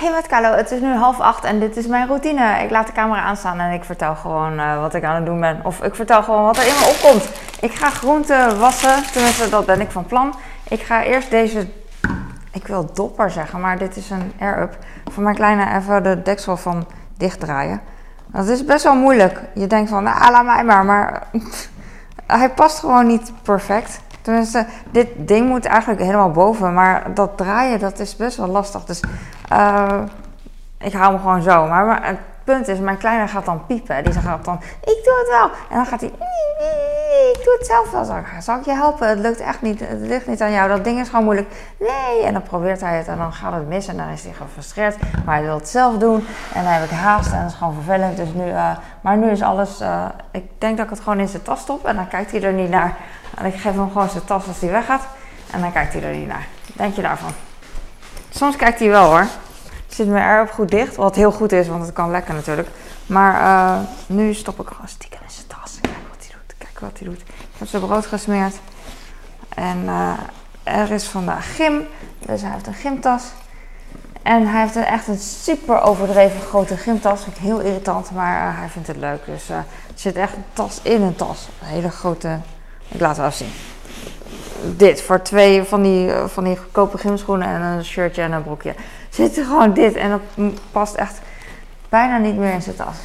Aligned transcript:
Hey 0.00 0.12
wat 0.12 0.26
Carlo, 0.26 0.52
het 0.52 0.70
is 0.70 0.80
nu 0.80 0.94
half 0.94 1.20
acht 1.20 1.44
en 1.44 1.60
dit 1.60 1.76
is 1.76 1.86
mijn 1.86 2.06
routine. 2.06 2.62
Ik 2.62 2.70
laat 2.70 2.86
de 2.86 2.92
camera 2.92 3.20
aanstaan 3.20 3.58
en 3.58 3.72
ik 3.72 3.84
vertel 3.84 4.14
gewoon 4.14 4.52
uh, 4.52 4.80
wat 4.80 4.94
ik 4.94 5.04
aan 5.04 5.14
het 5.14 5.26
doen 5.26 5.40
ben. 5.40 5.60
Of 5.64 5.82
ik 5.82 5.94
vertel 5.94 6.22
gewoon 6.22 6.44
wat 6.44 6.56
er 6.56 6.66
in 6.66 6.74
me 6.74 6.88
opkomt. 6.88 7.28
Ik 7.60 7.74
ga 7.74 7.90
groenten 7.90 8.58
wassen, 8.58 9.02
tenminste 9.12 9.48
dat 9.48 9.66
ben 9.66 9.80
ik 9.80 9.90
van 9.90 10.06
plan. 10.06 10.34
Ik 10.68 10.80
ga 10.82 11.02
eerst 11.02 11.30
deze, 11.30 11.68
ik 12.52 12.66
wil 12.66 12.90
dopper 12.94 13.30
zeggen, 13.30 13.60
maar 13.60 13.78
dit 13.78 13.96
is 13.96 14.10
een 14.10 14.32
air-up. 14.40 14.76
Voor 15.10 15.22
mijn 15.22 15.34
kleine 15.34 15.76
even 15.76 16.02
de 16.02 16.22
deksel 16.22 16.56
van 16.56 16.86
dichtdraaien. 17.16 17.80
Dat 18.26 18.48
is 18.48 18.64
best 18.64 18.84
wel 18.84 18.96
moeilijk. 18.96 19.40
Je 19.54 19.66
denkt 19.66 19.90
van, 19.90 20.02
nou 20.02 20.30
laat 20.30 20.44
mij 20.44 20.64
maar, 20.64 20.84
maar 20.84 21.22
hij 22.26 22.50
past 22.50 22.78
gewoon 22.78 23.06
niet 23.06 23.32
perfect. 23.42 24.00
Tenminste, 24.28 24.66
dit 24.90 25.08
ding 25.16 25.48
moet 25.48 25.64
eigenlijk 25.64 26.00
helemaal 26.00 26.30
boven, 26.30 26.74
maar 26.74 27.14
dat 27.14 27.36
draaien, 27.36 27.78
dat 27.78 27.98
is 27.98 28.16
best 28.16 28.36
wel 28.36 28.46
lastig. 28.46 28.84
Dus 28.84 29.00
uh, 29.52 30.02
ik 30.78 30.92
hou 30.92 31.12
hem 31.12 31.20
gewoon 31.20 31.42
zo. 31.42 31.66
Maar, 31.66 31.86
maar, 31.86 32.06
het 32.06 32.18
punt 32.52 32.68
is, 32.68 32.78
mijn 32.78 32.98
kleine 32.98 33.28
gaat 33.28 33.44
dan 33.44 33.66
piepen. 33.66 34.04
Die 34.04 34.12
gaat 34.12 34.44
dan, 34.44 34.60
ik 34.80 35.00
doe 35.04 35.18
het 35.18 35.28
wel. 35.28 35.50
En 35.70 35.76
dan 35.76 35.86
gaat 35.86 36.00
hij, 36.00 36.12
ik 37.32 37.44
doe 37.44 37.56
het 37.58 37.66
zelf 37.66 37.90
wel. 37.90 38.04
Zal 38.40 38.58
ik 38.58 38.64
je 38.64 38.72
helpen? 38.72 39.08
Het 39.08 39.18
lukt 39.18 39.40
echt 39.40 39.62
niet. 39.62 39.80
Het 39.80 40.00
ligt 40.00 40.26
niet 40.26 40.42
aan 40.42 40.52
jou. 40.52 40.68
Dat 40.68 40.84
ding 40.84 41.00
is 41.00 41.08
gewoon 41.08 41.24
moeilijk. 41.24 41.48
Nee. 41.78 42.22
En 42.24 42.32
dan 42.32 42.42
probeert 42.42 42.80
hij 42.80 42.96
het 42.96 43.08
en 43.08 43.18
dan 43.18 43.32
gaat 43.32 43.52
het 43.52 43.68
mis. 43.68 43.86
En 43.86 43.96
dan 43.96 44.08
is 44.08 44.24
hij 44.24 44.32
gefrustreerd. 44.32 44.96
Maar 45.24 45.34
hij 45.34 45.44
wil 45.44 45.54
het 45.54 45.68
zelf 45.68 45.98
doen. 45.98 46.26
En 46.54 46.62
dan 46.62 46.72
heb 46.72 46.84
ik 46.84 46.90
haast 46.90 47.32
en 47.32 47.40
dat 47.40 47.50
is 47.50 47.56
gewoon 47.56 47.74
vervelend. 47.74 48.16
Dus 48.16 48.28
nu, 48.34 48.46
uh, 48.46 48.76
maar 49.00 49.16
nu 49.16 49.30
is 49.30 49.42
alles, 49.42 49.80
uh, 49.80 50.04
ik 50.30 50.44
denk 50.58 50.76
dat 50.76 50.84
ik 50.84 50.92
het 50.92 51.00
gewoon 51.00 51.20
in 51.20 51.28
zijn 51.28 51.42
tas 51.42 51.60
stop. 51.60 51.86
En 51.86 51.96
dan 51.96 52.08
kijkt 52.08 52.30
hij 52.30 52.42
er 52.42 52.52
niet 52.52 52.70
naar. 52.70 52.96
En 53.36 53.46
ik 53.46 53.54
geef 53.54 53.74
hem 53.74 53.90
gewoon 53.92 54.08
zijn 54.08 54.24
tas 54.24 54.46
als 54.46 54.60
hij 54.60 54.70
weggaat. 54.70 55.06
En 55.50 55.60
dan 55.60 55.72
kijkt 55.72 55.92
hij 55.92 56.02
er 56.02 56.14
niet 56.14 56.28
naar. 56.28 56.46
Denk 56.76 56.94
je 56.94 57.02
daarvan? 57.02 57.32
Soms 58.30 58.56
kijkt 58.56 58.78
hij 58.78 58.88
wel 58.88 59.04
hoor. 59.04 59.26
Zit 59.88 60.06
me 60.06 60.18
erg 60.18 60.50
goed 60.50 60.70
dicht. 60.70 60.96
Wat 60.96 61.14
heel 61.14 61.32
goed 61.32 61.52
is, 61.52 61.68
want 61.68 61.82
het 61.82 61.92
kan 61.92 62.10
lekker 62.10 62.34
natuurlijk. 62.34 62.68
Maar 63.06 63.40
uh, 63.40 63.78
nu 64.06 64.34
stop 64.34 64.60
ik 64.60 64.68
gewoon 64.68 64.88
stiekem 64.88 65.20
in 65.24 65.30
zijn 65.30 65.46
tas. 65.46 65.78
Kijk 65.80 65.96
wat 66.08 66.26
hij 66.26 66.30
doet. 66.30 66.54
Kijk 66.58 66.78
wat 66.80 66.98
hij 66.98 67.08
doet. 67.08 67.20
Ik 67.20 67.58
heb 67.58 67.68
zijn 67.68 67.82
brood 67.82 68.06
gesmeerd. 68.06 68.54
En 69.48 69.78
uh, 69.84 70.12
er 70.62 70.90
is 70.90 71.04
vandaag 71.04 71.56
gym. 71.56 71.86
Dus 72.18 72.40
hij 72.40 72.50
heeft 72.50 72.66
een 72.66 72.74
gymtas. 72.74 73.22
En 74.22 74.46
hij 74.46 74.60
heeft 74.60 74.76
echt 74.76 75.08
een 75.08 75.18
super 75.18 75.80
overdreven 75.80 76.40
grote 76.40 76.76
gymtas. 76.76 77.22
Vind 77.22 77.36
ik 77.36 77.42
heel 77.42 77.60
irritant, 77.60 78.10
maar 78.10 78.48
uh, 78.48 78.58
hij 78.58 78.68
vindt 78.68 78.88
het 78.88 78.96
leuk. 78.96 79.24
Dus 79.26 79.48
er 79.48 79.64
zit 79.94 80.16
echt 80.16 80.36
een 80.36 80.44
tas 80.52 80.80
in 80.82 81.02
een 81.02 81.16
tas. 81.16 81.48
Een 81.60 81.68
hele 81.68 81.90
grote. 81.90 82.38
Ik 82.88 83.00
laat 83.00 83.16
het 83.16 83.18
wel 83.18 83.30
zien 83.30 83.52
dit 84.76 85.02
voor 85.02 85.22
twee 85.22 85.62
van 85.62 85.82
die, 85.82 86.10
van 86.26 86.44
die 86.44 86.56
goedkope 86.56 86.98
gymschoenen 86.98 87.48
en 87.48 87.60
een 87.60 87.84
shirtje 87.84 88.22
en 88.22 88.32
een 88.32 88.42
broekje. 88.42 88.74
Zit 89.18 89.36
er 89.36 89.44
gewoon 89.44 89.72
dit 89.72 89.94
en 89.94 90.10
dat 90.10 90.50
past 90.72 90.94
echt 90.94 91.20
bijna 91.88 92.16
niet 92.18 92.36
meer 92.36 92.52
in 92.52 92.62
zijn 92.62 92.76
tas. 92.76 92.96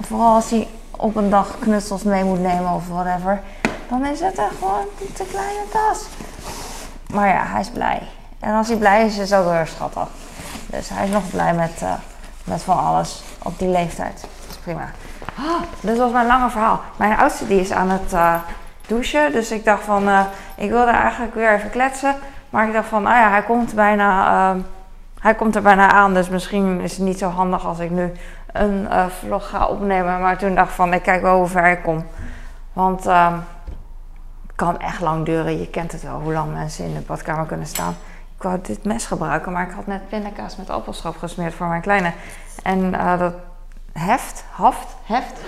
Vooral 0.00 0.34
als 0.34 0.50
hij 0.50 0.68
op 0.90 1.16
een 1.16 1.30
dag 1.30 1.58
knutsels 1.58 2.02
mee 2.02 2.24
moet 2.24 2.40
nemen 2.40 2.72
of 2.72 2.88
whatever, 2.88 3.40
dan 3.88 4.06
is 4.06 4.20
het 4.20 4.38
echt 4.38 4.54
gewoon 4.58 4.84
een 5.00 5.12
te 5.12 5.24
kleine 5.30 5.60
tas. 5.72 6.06
Maar 7.12 7.28
ja, 7.28 7.44
hij 7.46 7.60
is 7.60 7.68
blij. 7.68 8.02
En 8.40 8.54
als 8.54 8.68
hij 8.68 8.76
blij 8.76 9.06
is, 9.06 9.18
is 9.18 9.30
het 9.30 9.40
ook 9.40 9.52
weer 9.52 9.66
schattig. 9.66 10.08
Dus 10.66 10.88
hij 10.88 11.04
is 11.04 11.10
nog 11.10 11.30
blij 11.30 11.54
met, 11.54 11.80
uh, 11.82 11.92
met 12.44 12.62
van 12.62 12.78
alles 12.78 13.22
op 13.42 13.58
die 13.58 13.68
leeftijd. 13.68 14.20
Dat 14.20 14.50
is 14.50 14.56
prima. 14.56 14.90
Oh, 15.38 15.60
dit 15.80 15.98
was 15.98 16.12
mijn 16.12 16.26
lange 16.26 16.50
verhaal. 16.50 16.80
Mijn 16.96 17.18
oudste 17.18 17.46
die 17.46 17.60
is 17.60 17.72
aan 17.72 17.90
het 17.90 18.12
uh, 18.12 18.34
douchen. 18.86 19.32
Dus 19.32 19.50
ik 19.50 19.64
dacht 19.64 19.84
van, 19.84 20.08
uh, 20.08 20.20
ik 20.56 20.70
wilde 20.70 20.90
eigenlijk 20.90 21.34
weer 21.34 21.54
even 21.54 21.70
kletsen. 21.70 22.16
Maar 22.50 22.66
ik 22.66 22.72
dacht 22.72 22.88
van, 22.88 23.06
ah 23.06 23.14
ja, 23.16 23.30
hij 23.30 23.42
komt 23.42 23.74
bijna, 23.74 24.54
uh, 24.54 24.60
hij 25.18 25.34
komt 25.34 25.56
er 25.56 25.62
bijna 25.62 25.90
aan. 25.90 26.14
Dus 26.14 26.28
misschien 26.28 26.80
is 26.80 26.96
het 26.96 27.06
niet 27.06 27.18
zo 27.18 27.28
handig 27.28 27.66
als 27.66 27.78
ik 27.78 27.90
nu 27.90 28.12
een 28.52 28.80
uh, 28.80 29.06
vlog 29.06 29.48
ga 29.48 29.66
opnemen. 29.66 30.20
Maar 30.20 30.38
toen 30.38 30.54
dacht 30.54 30.68
ik 30.68 30.74
van, 30.74 30.94
ik 30.94 31.02
kijk 31.02 31.22
wel 31.22 31.36
hoe 31.36 31.46
ver 31.46 31.70
ik 31.70 31.82
kom. 31.82 32.04
Want 32.72 33.06
ehm, 33.06 33.34
het 34.46 34.56
kan 34.56 34.80
echt 34.80 35.00
lang 35.00 35.24
duren. 35.24 35.58
Je 35.58 35.70
kent 35.70 35.92
het 35.92 36.02
wel, 36.02 36.20
hoe 36.20 36.32
lang 36.32 36.52
mensen 36.52 36.84
in 36.84 36.94
de 36.94 37.00
badkamer 37.00 37.46
kunnen 37.46 37.66
staan. 37.66 37.94
Ik 38.36 38.42
wou 38.42 38.58
dit 38.62 38.84
mes 38.84 39.06
gebruiken, 39.06 39.52
maar 39.52 39.68
ik 39.68 39.74
had 39.74 39.86
net 39.86 40.08
pindakaas 40.08 40.56
met 40.56 40.70
appelschap 40.70 41.16
gesmeerd 41.16 41.54
voor 41.54 41.66
mijn 41.66 41.82
kleine. 41.82 42.12
En 42.62 42.78
uh, 42.78 43.18
dat 43.18 43.34
heft, 43.92 44.44
haft, 44.50 44.96
heft 45.04 45.40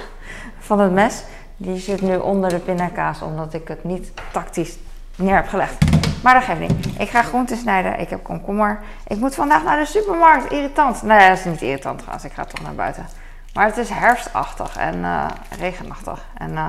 van 0.59 0.81
het 0.81 0.93
mes 0.93 1.25
die 1.57 1.79
zit 1.79 2.01
nu 2.01 2.17
onder 2.17 2.51
de 2.51 2.59
pindakaas, 2.59 3.23
omdat 3.23 3.55
ik 3.55 3.69
het 3.69 3.85
niet 3.85 4.13
tactisch 4.33 4.79
neer 5.17 5.35
heb 5.35 5.49
gelegd. 5.49 5.75
Maar 6.23 6.35
dat 6.35 6.43
geeft 6.43 6.61
niet. 6.61 6.87
Ik 6.99 7.09
ga 7.09 7.23
groenten 7.23 7.57
snijden. 7.57 7.99
Ik 7.99 8.11
heb 8.11 8.23
komkommer. 8.23 8.79
Ik 9.07 9.17
moet 9.17 9.35
vandaag 9.35 9.65
naar 9.65 9.79
de 9.79 9.85
supermarkt. 9.85 10.53
Irritant. 10.53 11.03
Nee, 11.03 11.29
dat 11.29 11.39
is 11.39 11.45
niet 11.45 11.63
irritant 11.63 11.99
trouwens. 11.99 12.25
Ik 12.25 12.33
ga 12.33 12.45
toch 12.45 12.63
naar 12.63 12.75
buiten. 12.75 13.07
Maar 13.55 13.67
het 13.67 13.77
is 13.77 13.89
herfstachtig 13.89 14.77
en 14.77 14.99
uh, 14.99 15.27
regenachtig. 15.59 16.25
En 16.39 16.51
uh, 16.51 16.67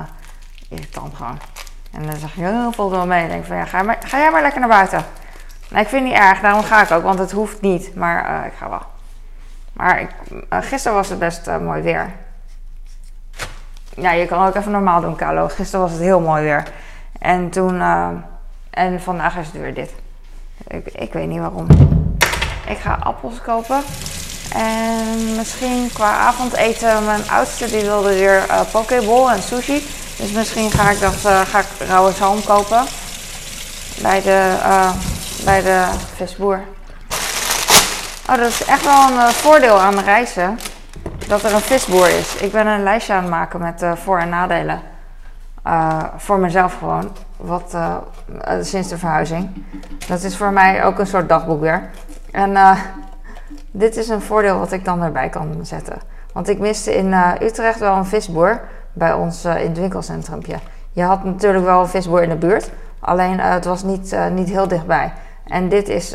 irritant 0.68 1.14
gewoon. 1.14 1.38
En 1.92 2.02
dan 2.02 2.16
zeg 2.16 2.34
je 2.34 2.40
heel 2.40 2.72
veel 2.72 2.90
door 2.90 3.06
mee. 3.06 3.22
Ik 3.22 3.30
denk 3.30 3.44
van 3.44 3.56
ja, 3.56 3.64
ga, 3.64 3.82
maar, 3.82 3.98
ga, 4.04 4.18
jij 4.18 4.30
maar 4.30 4.42
lekker 4.42 4.60
naar 4.60 4.68
buiten. 4.68 5.04
Nee, 5.70 5.82
ik 5.82 5.88
vind 5.88 6.02
het 6.02 6.12
niet 6.12 6.22
erg. 6.22 6.40
Daarom 6.40 6.62
ga 6.62 6.82
ik 6.82 6.90
ook. 6.90 7.02
Want 7.02 7.18
het 7.18 7.32
hoeft 7.32 7.60
niet. 7.60 7.94
Maar 7.94 8.40
uh, 8.40 8.46
ik 8.46 8.52
ga 8.58 8.68
wel. 8.68 8.82
Maar 9.72 10.00
ik, 10.00 10.10
gisteren 10.50 10.96
was 10.96 11.08
het 11.08 11.18
best 11.18 11.46
mooi 11.60 11.82
weer. 11.82 12.12
Ja, 13.94 14.10
je 14.10 14.26
kan 14.26 14.46
ook 14.46 14.54
even 14.54 14.72
normaal 14.72 15.00
doen, 15.00 15.16
Carlo. 15.16 15.48
Gisteren 15.48 15.80
was 15.80 15.92
het 15.92 16.00
heel 16.00 16.20
mooi 16.20 16.42
weer. 16.42 16.62
En 17.18 17.50
toen... 17.50 17.82
En 18.72 19.00
vandaag 19.00 19.36
is 19.36 19.46
het 19.46 19.60
weer 19.60 19.74
dit. 19.74 19.90
Ik, 20.66 20.86
ik 20.86 21.12
weet 21.12 21.28
niet 21.28 21.38
waarom. 21.40 21.66
Ik 22.66 22.78
ga 22.78 22.98
appels 23.00 23.40
kopen. 23.40 23.82
En 24.54 25.36
misschien 25.36 25.90
qua 25.92 26.16
avondeten, 26.16 27.04
mijn 27.04 27.30
oudste 27.30 27.66
die 27.70 27.82
wilde 27.82 28.14
weer 28.14 28.44
uh, 28.48 28.60
pokeball 28.70 29.28
en 29.28 29.42
sushi. 29.42 29.86
Dus 30.16 30.32
misschien 30.32 30.70
ga 30.70 30.90
ik 30.90 31.00
dat 31.00 31.14
uh, 31.14 31.40
ga 31.40 31.58
ik 31.58 31.66
rauwe 31.88 32.12
zalm 32.12 32.44
kopen. 32.44 32.84
Bij 34.02 34.22
de, 34.22 34.56
uh, 34.58 34.90
bij 35.44 35.62
de 35.62 35.84
visboer. 36.14 36.60
Oh, 38.30 38.36
dat 38.36 38.48
is 38.48 38.64
echt 38.64 38.84
wel 38.84 39.08
een 39.08 39.32
voordeel 39.32 39.80
aan 39.80 39.98
reizen. 39.98 40.58
Dat 41.26 41.42
er 41.42 41.54
een 41.54 41.60
visboer 41.60 42.08
is. 42.08 42.36
Ik 42.36 42.52
ben 42.52 42.66
een 42.66 42.82
lijstje 42.82 43.12
aan 43.12 43.22
het 43.22 43.30
maken 43.30 43.60
met 43.60 43.84
voor- 43.94 44.18
en 44.18 44.28
nadelen. 44.28 44.82
voor 46.16 46.38
mezelf 46.38 46.78
gewoon 46.78 47.12
wat, 47.42 47.72
uh, 47.74 47.96
sinds 48.60 48.88
de 48.88 48.98
verhuizing. 48.98 49.64
Dat 50.08 50.22
is 50.22 50.36
voor 50.36 50.52
mij 50.52 50.84
ook 50.84 50.98
een 50.98 51.06
soort 51.06 51.28
dagboek 51.28 51.60
weer. 51.60 51.90
En 52.30 52.50
uh, 52.50 52.80
dit 53.70 53.96
is 53.96 54.08
een 54.08 54.20
voordeel 54.22 54.58
wat 54.58 54.72
ik 54.72 54.84
dan 54.84 55.02
erbij 55.02 55.28
kan 55.28 55.58
zetten. 55.62 55.96
Want 56.32 56.48
ik 56.48 56.58
miste 56.58 56.96
in 56.96 57.14
Utrecht 57.40 57.78
wel 57.78 57.96
een 57.96 58.04
visboer 58.04 58.60
bij 58.92 59.12
ons 59.12 59.44
in 59.44 59.68
het 59.68 59.78
winkelcentrumpje. 59.78 60.56
Je 60.92 61.02
had 61.02 61.24
natuurlijk 61.24 61.64
wel 61.64 61.80
een 61.80 61.88
visboer 61.88 62.22
in 62.22 62.28
de 62.28 62.36
buurt, 62.36 62.70
alleen 63.00 63.40
het 63.40 63.64
was 63.64 63.82
niet, 63.82 64.16
niet 64.32 64.48
heel 64.48 64.68
dichtbij. 64.68 65.12
En 65.46 65.68
dit 65.68 65.88
is, 65.88 66.14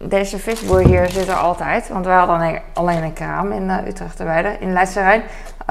deze 0.00 0.38
visboer 0.38 0.80
hier 0.80 1.10
zit 1.10 1.28
er 1.28 1.34
altijd, 1.34 1.88
want 1.88 2.04
we 2.04 2.10
hadden 2.10 2.62
alleen, 2.72 3.02
een 3.02 3.12
kraam 3.12 3.52
in 3.52 3.70
Utrecht 3.70 4.20
erbij, 4.20 4.56
in 4.60 4.72
Leidse 4.72 5.00
Rijn. 5.00 5.22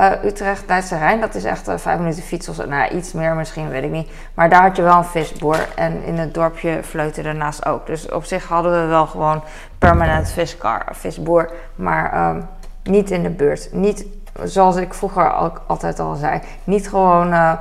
Uh, 0.02 0.24
Utrecht, 0.24 0.64
Leidse 0.68 0.98
Rijn, 0.98 1.20
dat 1.20 1.36
is 1.36 1.44
echt 1.44 1.70
uh, 1.70 1.78
vijf 1.78 2.00
minuten 2.00 2.24
fietsen. 2.24 2.52
Of, 2.52 2.66
nou, 2.66 2.92
iets 2.92 3.14
meer 3.14 3.36
misschien, 3.36 3.70
weet 3.70 3.84
ik 3.84 3.90
niet. 3.90 4.12
Maar 4.34 4.50
daar 4.50 4.62
had 4.62 4.76
je 4.76 4.82
wel 4.82 4.98
een 4.98 5.04
visboer. 5.04 5.68
En 5.76 6.04
in 6.04 6.18
het 6.18 6.34
dorpje 6.34 6.80
Vleuten 6.82 7.24
daarnaast 7.24 7.66
ook. 7.66 7.86
Dus 7.86 8.10
op 8.10 8.24
zich 8.24 8.48
hadden 8.48 8.82
we 8.82 8.88
wel 8.88 9.08
gewoon 9.08 9.44
permanent 9.78 10.30
viskar, 10.30 10.86
visboer. 10.92 11.52
Maar 11.76 12.30
um, 12.30 12.48
niet 12.84 13.12
in 13.12 13.24
de 13.24 13.30
buurt. 13.30 13.70
Niet, 13.74 14.06
zoals 14.44 14.76
ik 14.76 14.94
vroeger 14.94 15.32
altijd 15.68 16.00
al 16.00 16.16
zei, 16.16 16.42
niet 16.64 16.90
gewoon 16.90 17.34
uh, 17.34 17.54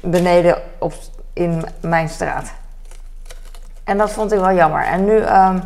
beneden 0.00 0.62
op, 0.78 0.92
in 1.32 1.64
mijn 1.80 2.08
straat. 2.08 2.52
En 3.84 3.98
dat 3.98 4.10
vond 4.12 4.32
ik 4.32 4.38
wel 4.38 4.52
jammer. 4.52 4.84
En 4.84 5.04
nu 5.04 5.16
um, 5.16 5.62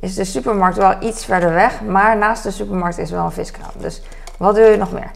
is 0.00 0.14
de 0.14 0.24
supermarkt 0.24 0.76
wel 0.76 0.94
iets 1.00 1.24
verder 1.24 1.52
weg. 1.52 1.80
Maar 1.82 2.16
naast 2.16 2.42
de 2.42 2.50
supermarkt 2.50 2.98
is 2.98 3.10
wel 3.10 3.24
een 3.24 3.32
viskraam. 3.32 3.70
Dus 3.76 4.02
wat 4.36 4.54
wil 4.54 4.70
je 4.70 4.76
nog 4.76 4.92
meer? 4.92 5.10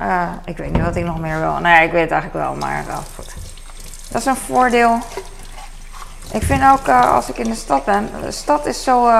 Uh, 0.00 0.28
ik 0.44 0.56
weet 0.56 0.72
niet 0.72 0.82
wat 0.82 0.96
ik 0.96 1.04
nog 1.04 1.18
meer 1.18 1.38
wil. 1.38 1.50
Nou 1.50 1.68
ja, 1.68 1.80
ik 1.80 1.92
weet 1.92 2.02
het 2.02 2.10
eigenlijk 2.10 2.44
wel, 2.44 2.54
maar 2.54 2.84
uh, 2.88 2.96
goed. 3.14 3.34
Dat 4.10 4.20
is 4.20 4.26
een 4.26 4.36
voordeel. 4.36 4.98
Ik 6.32 6.42
vind 6.42 6.62
ook 6.62 6.88
uh, 6.88 7.14
als 7.14 7.28
ik 7.28 7.38
in 7.38 7.50
de 7.50 7.56
stad 7.56 7.84
ben, 7.84 8.10
de 8.22 8.30
stad 8.30 8.66
is 8.66 8.82
zo. 8.82 9.10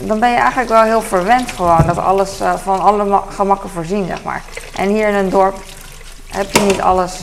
dan 0.00 0.20
ben 0.20 0.30
je 0.30 0.36
eigenlijk 0.36 0.68
wel 0.68 0.82
heel 0.82 1.02
verwend 1.02 1.52
gewoon. 1.52 1.86
Dat 1.86 1.98
alles 1.98 2.40
van 2.62 2.80
alle 2.80 3.22
gemakken 3.28 3.70
voorzien, 3.70 4.06
zeg 4.06 4.22
maar. 4.22 4.42
En 4.76 4.88
hier 4.88 5.08
in 5.08 5.14
een 5.14 5.30
dorp 5.30 5.56
heb 6.26 6.52
je 6.52 6.60
niet 6.60 6.80
alles, 6.80 7.22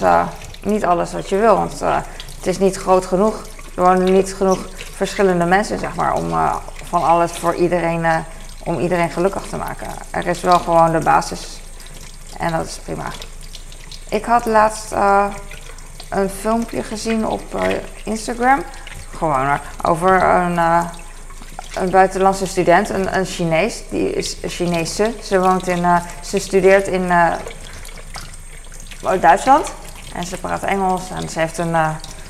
niet 0.61 0.85
alles 0.85 1.13
wat 1.13 1.29
je 1.29 1.37
wil. 1.37 1.55
Want 1.55 1.79
het 1.79 2.47
is 2.47 2.59
niet 2.59 2.75
groot 2.75 3.05
genoeg. 3.05 3.41
Er 3.75 3.83
wonen 3.83 4.13
niet 4.13 4.33
genoeg 4.33 4.59
verschillende 4.95 5.45
mensen, 5.45 5.79
zeg 5.79 5.95
maar, 5.95 6.13
om 6.13 6.29
van 6.83 7.03
alles 7.03 7.31
voor 7.31 7.55
iedereen 7.55 8.05
om 8.63 8.79
iedereen 8.79 9.09
gelukkig 9.09 9.43
te 9.43 9.57
maken. 9.57 9.87
Er 10.09 10.27
is 10.27 10.41
wel 10.41 10.59
gewoon 10.59 10.91
de 10.91 10.99
basis 10.99 11.59
en 12.37 12.51
dat 12.51 12.65
is 12.65 12.79
prima. 12.83 13.05
Ik 14.09 14.25
had 14.25 14.45
laatst 14.45 14.91
uh, 14.91 15.25
een 16.09 16.29
filmpje 16.29 16.83
gezien 16.83 17.27
op 17.27 17.41
uh, 17.55 17.61
Instagram. 18.03 18.63
Gewoon 19.17 19.59
over 19.81 20.23
een, 20.23 20.57
een 21.75 21.89
buitenlandse 21.89 22.47
student, 22.47 22.89
een, 22.89 23.17
een 23.17 23.25
Chinees, 23.25 23.83
die 23.89 24.09
is 24.13 24.37
Chinese. 24.41 25.13
Ze 25.23 25.39
woont 25.39 25.67
in, 25.67 25.85
ze 26.21 26.39
studeert 26.39 26.87
in 26.87 27.11
Duitsland 29.19 29.73
en 30.15 30.23
ze 30.23 30.37
praat 30.37 30.63
Engels 30.63 31.09
en 31.09 31.29
ze 31.29 31.39
heeft 31.39 31.57
een, 31.57 31.75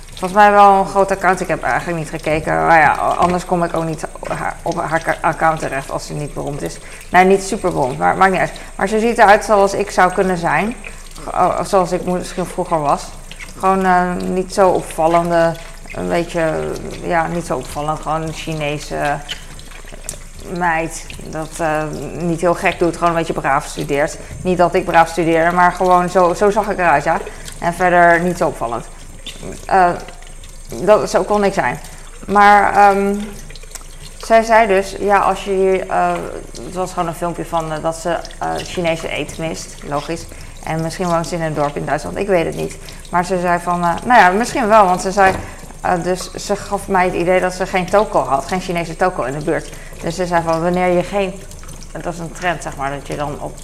volgens 0.10 0.34
mij 0.34 0.52
wel 0.52 0.80
een 0.80 0.88
groot 0.88 1.12
account. 1.12 1.42
Ik 1.42 1.48
heb 1.48 1.64
eigenlijk 1.64 1.98
niet 1.98 2.10
gekeken, 2.10 2.66
maar 2.66 2.80
ja, 2.80 2.94
anders 2.96 3.46
kom 3.46 3.64
ik 3.64 3.76
ook 3.76 3.86
niet 3.86 4.06
op 4.64 4.76
haar 4.76 5.18
account 5.22 5.60
terecht 5.60 5.92
als 5.92 6.06
ze 6.06 6.14
niet 6.14 6.34
beroemd 6.34 6.62
is. 6.62 6.78
Nee, 7.10 7.26
niet 7.26 7.44
super 7.44 7.72
beroemd, 7.72 7.98
maar 7.98 8.18
maakt 8.18 8.32
niet 8.32 8.40
uit. 8.40 8.52
Maar 8.76 8.88
ze 8.88 9.00
ziet 9.00 9.18
eruit 9.18 9.46
zoals 9.46 9.74
ik 9.74 9.92
zou 9.92 10.14
kunnen 10.14 10.38
zijn, 10.38 10.76
zoals 11.64 11.92
ik 11.92 12.06
misschien 12.06 12.46
vroeger 12.46 12.80
was. 12.80 13.04
Gewoon 13.60 14.18
niet 14.34 14.54
zo 14.54 14.70
opvallende 14.70 15.54
een 15.96 16.08
beetje, 16.08 16.72
ja, 17.04 17.28
niet 17.28 17.46
zo 17.46 17.58
opvallend. 17.58 18.00
Gewoon 18.00 18.22
een 18.22 18.34
Chinese 18.34 19.18
meid. 20.58 21.06
Dat 21.30 21.50
uh, 21.62 21.84
niet 22.18 22.42
heel 22.42 22.54
gek 22.54 22.80
doet, 22.80 22.94
gewoon 22.94 23.10
een 23.10 23.16
beetje 23.16 23.34
braaf 23.34 23.66
studeert. 23.66 24.18
Niet 24.42 24.58
dat 24.58 24.74
ik 24.74 24.86
braaf 24.86 25.08
studeer, 25.10 25.54
maar 25.54 25.72
gewoon 25.72 26.10
zo, 26.10 26.34
zo 26.34 26.50
zag 26.50 26.70
ik 26.70 26.78
eruit, 26.78 27.04
ja. 27.04 27.18
En 27.60 27.74
verder 27.74 28.20
niet 28.20 28.38
zo 28.38 28.48
opvallend. 28.48 28.86
Uh, 29.70 29.90
dat, 30.84 31.10
zo 31.10 31.24
kon 31.24 31.44
ik 31.44 31.54
zijn. 31.54 31.80
Maar 32.28 32.92
um, 32.96 33.30
zij 34.26 34.44
zei 34.44 34.68
dus, 34.68 34.96
ja, 35.00 35.18
als 35.18 35.44
je 35.44 35.52
hier. 35.52 35.88
Uh, 35.88 36.14
het 36.66 36.74
was 36.74 36.94
gewoon 36.94 37.08
een 37.08 37.16
filmpje 37.16 37.46
van 37.46 37.72
dat 37.82 37.96
ze 37.96 38.18
Chinese 38.58 39.10
eten 39.10 39.48
mist, 39.48 39.76
logisch. 39.88 40.26
En 40.64 40.82
misschien 40.82 41.08
woont 41.08 41.28
ze 41.28 41.36
in 41.36 41.42
een 41.42 41.54
dorp 41.54 41.76
in 41.76 41.86
Duitsland, 41.86 42.18
ik 42.18 42.28
weet 42.28 42.46
het 42.46 42.56
niet. 42.56 42.78
Maar 43.12 43.26
ze 43.26 43.40
zei 43.40 43.60
van, 43.60 43.80
nou 43.80 44.20
ja, 44.20 44.30
misschien 44.30 44.68
wel, 44.68 44.86
want 44.86 45.02
ze 45.02 45.12
zei 45.12 45.34
dus 46.04 46.32
ze 46.32 46.56
gaf 46.56 46.88
mij 46.88 47.06
het 47.06 47.14
idee 47.14 47.40
dat 47.40 47.54
ze 47.54 47.66
geen 47.66 47.86
toko 47.86 48.20
had, 48.20 48.46
geen 48.46 48.62
Chinese 48.62 48.96
toko 48.96 49.24
in 49.24 49.40
de 49.40 49.46
buurt. 49.46 49.70
Dus 50.02 50.16
ze 50.16 50.26
zei 50.26 50.44
van 50.44 50.62
wanneer 50.62 50.88
je 50.88 51.04
geen, 51.04 51.34
dat 51.92 52.14
is 52.14 52.20
een 52.20 52.32
trend 52.32 52.64
zeg 52.64 52.76
maar, 52.76 52.92
dat 52.92 53.08
je 53.08 53.16
dan 53.16 53.42
op 53.42 53.56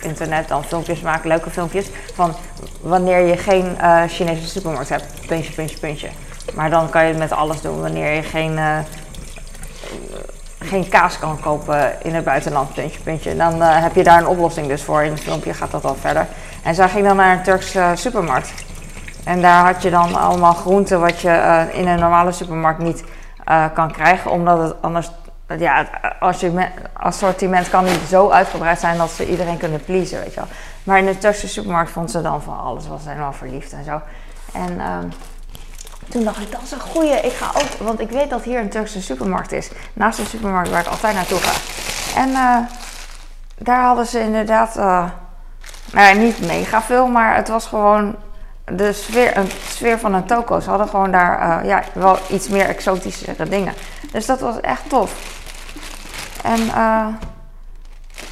internet 0.00 0.48
dan 0.48 0.64
filmpjes 0.64 1.00
maakt, 1.00 1.24
leuke 1.24 1.50
filmpjes, 1.50 1.86
van 2.14 2.34
wanneer 2.80 3.20
je 3.26 3.36
geen 3.36 3.76
Chinese 4.08 4.48
supermarkt 4.48 4.88
hebt, 4.88 5.26
puntje, 5.26 5.52
puntje, 5.52 5.78
puntje. 5.78 6.08
Maar 6.54 6.70
dan 6.70 6.90
kan 6.90 7.02
je 7.02 7.08
het 7.08 7.18
met 7.18 7.32
alles 7.32 7.60
doen 7.60 7.80
wanneer 7.80 8.14
je 8.14 8.22
geen, 8.22 8.58
geen 10.58 10.88
kaas 10.88 11.18
kan 11.18 11.40
kopen 11.40 12.02
in 12.02 12.14
het 12.14 12.24
buitenland, 12.24 12.74
puntje, 12.74 13.00
puntje. 13.00 13.36
Dan 13.36 13.60
heb 13.60 13.94
je 13.94 14.04
daar 14.04 14.18
een 14.18 14.26
oplossing 14.26 14.66
dus 14.66 14.82
voor. 14.82 15.02
In 15.02 15.10
het 15.10 15.20
filmpje 15.20 15.54
gaat 15.54 15.70
dat 15.70 15.84
al 15.84 15.94
verder. 15.94 16.26
En 16.62 16.74
zij 16.74 16.88
ging 16.88 17.06
dan 17.06 17.16
naar 17.16 17.36
een 17.36 17.42
Turkse 17.42 17.92
supermarkt. 17.94 18.52
En 19.24 19.40
daar 19.40 19.64
had 19.64 19.82
je 19.82 19.90
dan 19.90 20.14
allemaal 20.14 20.52
groenten 20.52 21.00
wat 21.00 21.20
je 21.20 21.28
uh, 21.28 21.78
in 21.78 21.88
een 21.88 21.98
normale 21.98 22.32
supermarkt 22.32 22.78
niet 22.78 23.04
kan 23.74 23.92
krijgen, 23.92 24.30
omdat 24.30 24.58
het 24.58 24.74
anders, 24.80 25.10
ja, 25.58 25.76
het 25.76 25.88
assortiment 26.98 27.68
kan 27.68 27.84
niet 27.84 28.00
zo 28.08 28.30
uitgebreid 28.30 28.80
zijn 28.80 28.98
dat 28.98 29.10
ze 29.10 29.30
iedereen 29.30 29.56
kunnen 29.56 29.84
pleasen, 29.84 30.18
weet 30.18 30.34
je 30.34 30.40
wel. 30.40 30.48
Maar 30.84 30.98
in 30.98 31.06
de 31.06 31.18
Turkse 31.18 31.48
supermarkt 31.48 31.90
vond 31.90 32.10
ze 32.10 32.22
dan 32.22 32.42
van 32.42 32.60
alles, 32.60 32.88
was 32.88 33.04
helemaal 33.04 33.32
verliefd 33.32 33.72
en 33.72 33.84
zo. 33.84 34.00
En 34.52 34.72
uh, 34.72 34.98
toen 36.08 36.24
dacht 36.24 36.40
ik, 36.40 36.52
dat 36.52 36.62
is 36.62 36.70
een 36.70 36.80
goeie, 36.80 37.20
ik 37.20 37.32
ga 37.32 37.46
ook, 37.54 37.86
want 37.86 38.00
ik 38.00 38.10
weet 38.10 38.30
dat 38.30 38.42
hier 38.42 38.60
een 38.60 38.70
Turkse 38.70 39.02
supermarkt 39.02 39.52
is, 39.52 39.70
naast 39.92 40.18
de 40.18 40.24
supermarkt 40.24 40.70
waar 40.70 40.80
ik 40.80 40.86
altijd 40.86 41.14
naartoe 41.14 41.38
ga. 41.38 41.52
En 42.20 42.32
daar 43.58 43.82
hadden 43.82 44.06
ze 44.06 44.20
inderdaad, 44.20 44.74
nou 44.74 45.10
ja, 45.92 46.12
niet 46.12 46.46
mega 46.46 46.82
veel, 46.82 47.06
maar 47.06 47.36
het 47.36 47.48
was 47.48 47.66
gewoon 47.66 48.16
de 48.64 48.92
sfeer, 48.92 49.36
een 49.36 49.50
sfeer 49.68 49.98
van 49.98 50.14
een 50.14 50.26
toko. 50.26 50.60
Ze 50.60 50.70
hadden 50.70 50.88
gewoon 50.88 51.10
daar 51.10 51.62
uh, 51.62 51.68
ja, 51.68 51.82
wel 51.92 52.18
iets 52.28 52.48
meer 52.48 52.66
exotischere 52.66 53.48
dingen. 53.48 53.74
Dus 54.12 54.26
dat 54.26 54.40
was 54.40 54.60
echt 54.60 54.88
tof. 54.88 55.12
En 56.42 56.60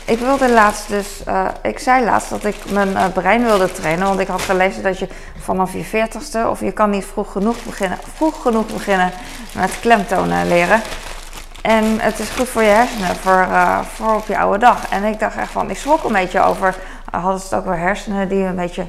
ik 0.05 0.19
wilde 0.19 0.51
laatst 0.51 0.89
dus, 0.89 1.23
ik 1.63 1.79
zei 1.79 2.05
laatst 2.05 2.31
dat 2.31 2.45
ik 2.45 2.71
mijn 2.71 3.13
brein 3.13 3.45
wilde 3.45 3.73
trainen. 3.73 4.07
Want 4.07 4.21
ik 4.21 4.29
had 4.29 4.43
gelezen 4.43 4.83
dat 4.83 4.99
je 4.99 5.09
vanaf 5.45 5.73
je 5.73 5.85
veertigste, 5.85 6.49
of 6.49 6.61
je 6.61 6.73
kan 6.73 6.91
niet 6.91 7.05
vroeg 7.05 7.33
genoeg 7.33 7.65
beginnen, 7.65 7.99
vroeg 8.15 8.43
genoeg 8.43 8.67
beginnen 8.67 9.11
met 9.55 9.81
klemtonen 9.81 10.49
leren. 10.49 10.81
En 11.63 12.01
het 12.01 12.19
is 12.19 12.31
goed 12.31 12.49
voor 12.49 12.63
je 12.63 12.69
hersenen, 12.69 13.17
voor, 13.17 13.47
voor 13.95 14.15
op 14.15 14.27
je 14.27 14.39
oude 14.39 14.59
dag. 14.59 14.89
En 14.89 15.05
ik 15.05 15.19
dacht 15.19 15.37
echt 15.37 15.51
van, 15.51 15.71
ik 15.71 15.77
schrok 15.77 16.05
een 16.05 16.13
beetje 16.13 16.41
over, 16.41 16.75
hadden 17.11 17.41
ze 17.41 17.45
het 17.45 17.55
ook 17.55 17.65
weer 17.65 17.79
hersenen 17.79 18.29
die 18.29 18.45
een 18.45 18.57
beetje 18.57 18.87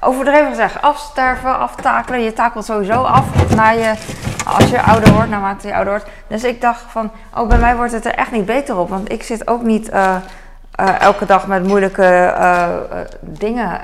overdreven 0.00 0.48
gezegd, 0.48 0.82
afsterven, 0.82 1.58
aftakelen. 1.58 2.22
Je 2.22 2.32
takelt 2.32 2.64
sowieso 2.64 3.02
af 3.02 3.54
na 3.54 3.70
je, 3.70 3.94
als 4.46 4.70
je 4.70 4.82
ouder 4.82 5.12
wordt, 5.12 5.30
naarmate 5.30 5.66
je 5.66 5.74
ouder 5.74 5.92
wordt. 5.92 6.08
Dus 6.26 6.44
ik 6.44 6.60
dacht 6.60 6.84
van, 6.88 7.10
oh, 7.36 7.48
bij 7.48 7.58
mij 7.58 7.76
wordt 7.76 7.92
het 7.92 8.04
er 8.04 8.14
echt 8.14 8.30
niet 8.30 8.46
beter 8.46 8.76
op. 8.76 8.88
Want 8.88 9.12
ik 9.12 9.22
zit 9.22 9.48
ook 9.48 9.62
niet 9.62 9.90
elke 10.98 11.26
dag 11.26 11.46
met 11.46 11.66
moeilijke 11.66 12.34
dingen. 13.20 13.80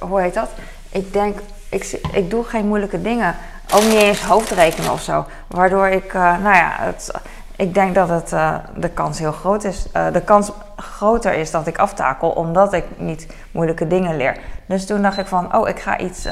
Hoe 0.00 0.20
heet 0.20 0.34
dat? 0.34 0.48
Ik 0.90 1.12
denk, 1.12 1.38
ik, 1.68 2.00
ik 2.12 2.30
doe 2.30 2.44
geen 2.44 2.66
moeilijke 2.66 3.02
dingen. 3.02 3.34
Ook 3.74 3.82
niet 3.82 4.02
eens 4.02 4.22
hoofdrekenen 4.22 4.92
of 4.92 5.02
zo. 5.02 5.26
Waardoor 5.46 5.88
ik, 5.88 6.12
nou 6.12 6.54
ja, 6.54 6.72
het 6.78 7.10
ik 7.58 7.74
denk 7.74 7.94
dat 7.94 8.08
het, 8.08 8.32
uh, 8.32 8.54
de 8.76 8.88
kans 8.88 9.18
heel 9.18 9.32
groot 9.32 9.64
is. 9.64 9.86
Uh, 9.96 10.12
de 10.12 10.20
kans 10.20 10.52
groter 10.76 11.32
is 11.32 11.50
dat 11.50 11.66
ik 11.66 11.78
aftakel 11.78 12.30
omdat 12.30 12.72
ik 12.72 12.84
niet 12.96 13.26
moeilijke 13.50 13.86
dingen 13.86 14.16
leer. 14.16 14.36
Dus 14.66 14.86
toen 14.86 15.02
dacht 15.02 15.18
ik 15.18 15.26
van, 15.26 15.56
oh, 15.56 15.68
ik 15.68 15.80
ga 15.80 15.98
iets, 15.98 16.28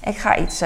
ik 0.00 0.18
ga 0.18 0.36
iets 0.36 0.58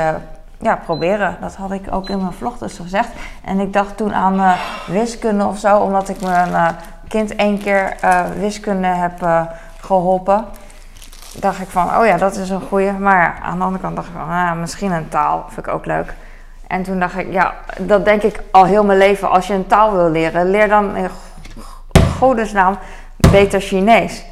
ja, 0.59 0.77
proberen. 0.85 1.37
Dat 1.41 1.55
had 1.55 1.71
ik 1.71 1.93
ook 1.93 2.09
in 2.09 2.19
mijn 2.19 2.32
vlog 2.32 2.59
dus 2.59 2.77
gezegd. 2.77 3.09
En 3.44 3.61
ik 3.61 3.73
dacht 3.73 3.97
toen 3.97 4.15
aan 4.15 4.56
wiskunde 4.87 5.44
of 5.44 5.59
zo, 5.59 5.79
omdat 5.79 6.09
ik 6.09 6.21
mijn 6.21 6.77
kind 7.09 7.35
één 7.35 7.59
keer 7.59 7.97
wiskunde 8.39 8.87
heb 8.87 9.47
geholpen. 9.81 10.44
Dacht 11.41 11.61
ik 11.61 11.69
van, 11.69 11.97
oh 11.99 12.06
ja, 12.06 12.17
dat 12.17 12.37
is 12.37 12.50
een 12.50 12.61
goeie. 12.61 12.93
Maar 12.93 13.38
aan 13.43 13.59
de 13.59 13.65
andere 13.65 13.83
kant 13.83 13.97
dacht 13.97 14.09
ik 14.09 14.15
van, 14.15 14.29
ah, 14.29 14.53
misschien 14.53 14.93
een 14.93 15.09
taal 15.09 15.44
vind 15.49 15.67
ik 15.67 15.73
ook 15.73 15.87
leuk. 15.87 16.15
En 16.67 16.83
toen 16.83 17.00
dacht 17.00 17.17
ik, 17.17 17.33
ja, 17.33 17.55
dat 17.79 18.05
denk 18.05 18.23
ik 18.23 18.41
al 18.50 18.65
heel 18.65 18.85
mijn 18.85 18.99
leven. 18.99 19.31
Als 19.31 19.47
je 19.47 19.55
een 19.55 19.67
taal 19.67 19.93
wil 19.93 20.11
leren, 20.11 20.50
leer 20.50 20.69
dan 20.69 20.97
in 20.97 21.11
godesnaam 22.19 22.79
beter 23.31 23.61
Chinees. 23.61 24.25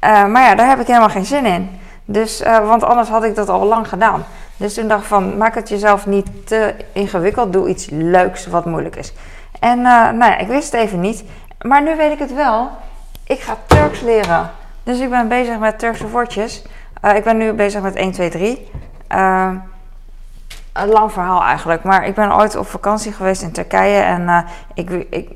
Uh, 0.00 0.26
maar 0.26 0.42
ja, 0.42 0.54
daar 0.54 0.68
heb 0.68 0.80
ik 0.80 0.86
helemaal 0.86 1.08
geen 1.08 1.24
zin 1.24 1.46
in. 1.46 1.80
Dus, 2.04 2.40
uh, 2.40 2.68
want 2.68 2.84
anders 2.84 3.08
had 3.08 3.24
ik 3.24 3.34
dat 3.34 3.48
al 3.48 3.64
lang 3.64 3.88
gedaan. 3.88 4.24
Dus 4.56 4.74
toen 4.74 4.88
dacht 4.88 5.00
ik 5.00 5.08
van, 5.08 5.36
maak 5.36 5.54
het 5.54 5.68
jezelf 5.68 6.06
niet 6.06 6.46
te 6.46 6.74
ingewikkeld. 6.92 7.52
Doe 7.52 7.68
iets 7.68 7.88
leuks 7.90 8.46
wat 8.46 8.64
moeilijk 8.64 8.96
is. 8.96 9.12
En 9.60 9.78
uh, 9.78 9.84
nou 9.84 10.24
ja, 10.24 10.38
ik 10.38 10.46
wist 10.46 10.72
het 10.72 10.80
even 10.80 11.00
niet. 11.00 11.24
Maar 11.60 11.82
nu 11.82 11.96
weet 11.96 12.12
ik 12.12 12.18
het 12.18 12.34
wel. 12.34 12.70
Ik 13.26 13.40
ga 13.40 13.56
Turks 13.66 14.00
leren. 14.00 14.50
Dus 14.84 14.98
ik 14.98 15.10
ben 15.10 15.28
bezig 15.28 15.58
met 15.58 15.78
Turkse 15.78 16.08
woordjes. 16.08 16.62
ik 17.14 17.24
ben 17.24 17.36
nu 17.36 17.52
bezig 17.52 17.82
met 17.82 17.94
1, 17.94 18.12
2, 18.12 18.30
3 18.30 18.70
een 20.74 20.88
lang 20.88 21.12
verhaal 21.12 21.42
eigenlijk. 21.42 21.82
Maar 21.82 22.06
ik 22.06 22.14
ben 22.14 22.36
ooit 22.36 22.56
op 22.56 22.66
vakantie 22.66 23.12
geweest 23.12 23.42
in 23.42 23.52
Turkije. 23.52 24.00
En 24.00 24.22
uh, 24.22 24.38
ik, 24.74 24.90
ik. 25.10 25.30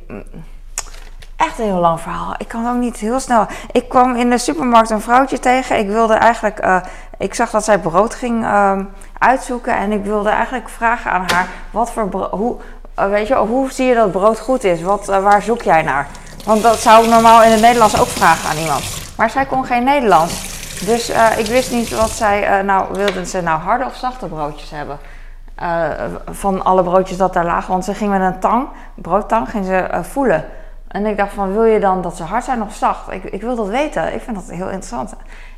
Echt 1.36 1.58
een 1.58 1.64
heel 1.64 1.80
lang 1.80 2.00
verhaal. 2.00 2.34
Ik 2.38 2.48
kan 2.48 2.68
ook 2.68 2.80
niet 2.80 2.96
heel 2.96 3.20
snel. 3.20 3.46
Ik 3.72 3.88
kwam 3.88 4.16
in 4.16 4.30
de 4.30 4.38
supermarkt 4.38 4.90
een 4.90 5.00
vrouwtje 5.00 5.38
tegen. 5.38 5.78
Ik 5.78 5.88
wilde 5.88 6.14
eigenlijk. 6.14 6.64
Uh, 6.64 6.76
ik 7.18 7.34
zag 7.34 7.50
dat 7.50 7.64
zij 7.64 7.78
brood 7.78 8.14
ging 8.14 8.44
uh, 8.44 8.78
uitzoeken. 9.18 9.76
En 9.76 9.92
ik 9.92 10.04
wilde 10.04 10.28
eigenlijk 10.28 10.68
vragen 10.68 11.10
aan 11.10 11.24
haar: 11.26 11.46
wat 11.70 11.92
voor 11.92 12.08
brood. 12.08 12.30
Hoe, 12.30 12.56
weet 12.94 13.28
je, 13.28 13.34
hoe 13.34 13.72
zie 13.72 13.86
je 13.86 13.94
dat 13.94 14.12
brood 14.12 14.40
goed 14.40 14.64
is? 14.64 14.82
Wat, 14.82 15.06
waar 15.06 15.42
zoek 15.42 15.62
jij 15.62 15.82
naar? 15.82 16.06
Want 16.44 16.62
dat 16.62 16.78
zou 16.78 17.04
ik 17.04 17.10
normaal 17.10 17.42
in 17.42 17.50
het 17.50 17.60
Nederlands 17.60 18.00
ook 18.00 18.08
vragen 18.08 18.50
aan 18.50 18.56
iemand. 18.56 19.07
Maar 19.18 19.30
zij 19.30 19.44
kon 19.44 19.64
geen 19.64 19.84
Nederlands. 19.84 20.56
Dus 20.86 21.08
ik 21.38 21.46
wist 21.46 21.72
niet 21.72 21.90
wat 21.90 22.10
zij. 22.10 22.62
nou, 22.62 22.92
wilden 22.92 23.26
ze 23.26 23.40
nou 23.40 23.60
harde 23.60 23.84
of 23.84 23.94
zachte 23.94 24.26
broodjes 24.26 24.70
hebben? 24.70 24.98
Uh, 25.62 25.90
van 26.30 26.64
alle 26.64 26.82
broodjes 26.82 27.16
dat 27.16 27.32
daar 27.32 27.44
lagen. 27.44 27.70
Want 27.70 27.84
ze 27.84 27.94
ging 27.94 28.10
met 28.10 28.20
een 28.20 28.40
tang, 28.40 28.68
broodtang, 28.94 29.50
ging 29.50 29.64
ze 29.64 29.88
voelen. 30.02 30.44
En 30.88 31.06
ik 31.06 31.16
dacht 31.16 31.32
van, 31.32 31.52
wil 31.52 31.64
je 31.64 31.80
dan 31.80 32.02
dat 32.02 32.16
ze 32.16 32.22
hard 32.22 32.44
zijn 32.44 32.62
of 32.62 32.74
zacht? 32.74 33.10
Ik, 33.10 33.24
ik 33.24 33.40
wil 33.40 33.56
dat 33.56 33.68
weten. 33.68 34.14
Ik 34.14 34.20
vind 34.20 34.36
dat 34.36 34.50
heel 34.50 34.66
interessant. 34.66 35.14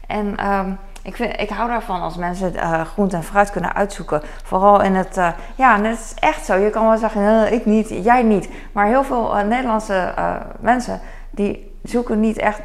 En 0.06 0.52
um, 0.52 0.78
ik, 1.02 1.16
vind, 1.16 1.40
ik 1.40 1.48
hou 1.48 1.68
daarvan 1.68 2.00
als 2.00 2.16
mensen 2.16 2.54
uh, 2.54 2.80
groente 2.80 3.16
en 3.16 3.22
fruit 3.22 3.50
kunnen 3.50 3.74
uitzoeken. 3.74 4.22
Vooral 4.44 4.82
in 4.82 4.94
het, 4.94 5.20
ja, 5.54 5.74
en 5.74 5.84
het 5.84 5.98
is 5.98 6.14
echt 6.14 6.44
zo. 6.44 6.56
Je 6.56 6.70
kan 6.70 6.88
wel 6.88 6.98
zeggen, 6.98 7.52
ik 7.52 7.66
niet, 7.66 7.88
jij 7.88 8.22
niet. 8.22 8.48
Maar 8.72 8.86
heel 8.86 9.04
veel 9.04 9.34
Nederlandse 9.34 10.14
mensen, 10.60 11.00
die 11.30 11.78
zoeken 11.82 12.20
niet 12.20 12.38
echt 12.38 12.60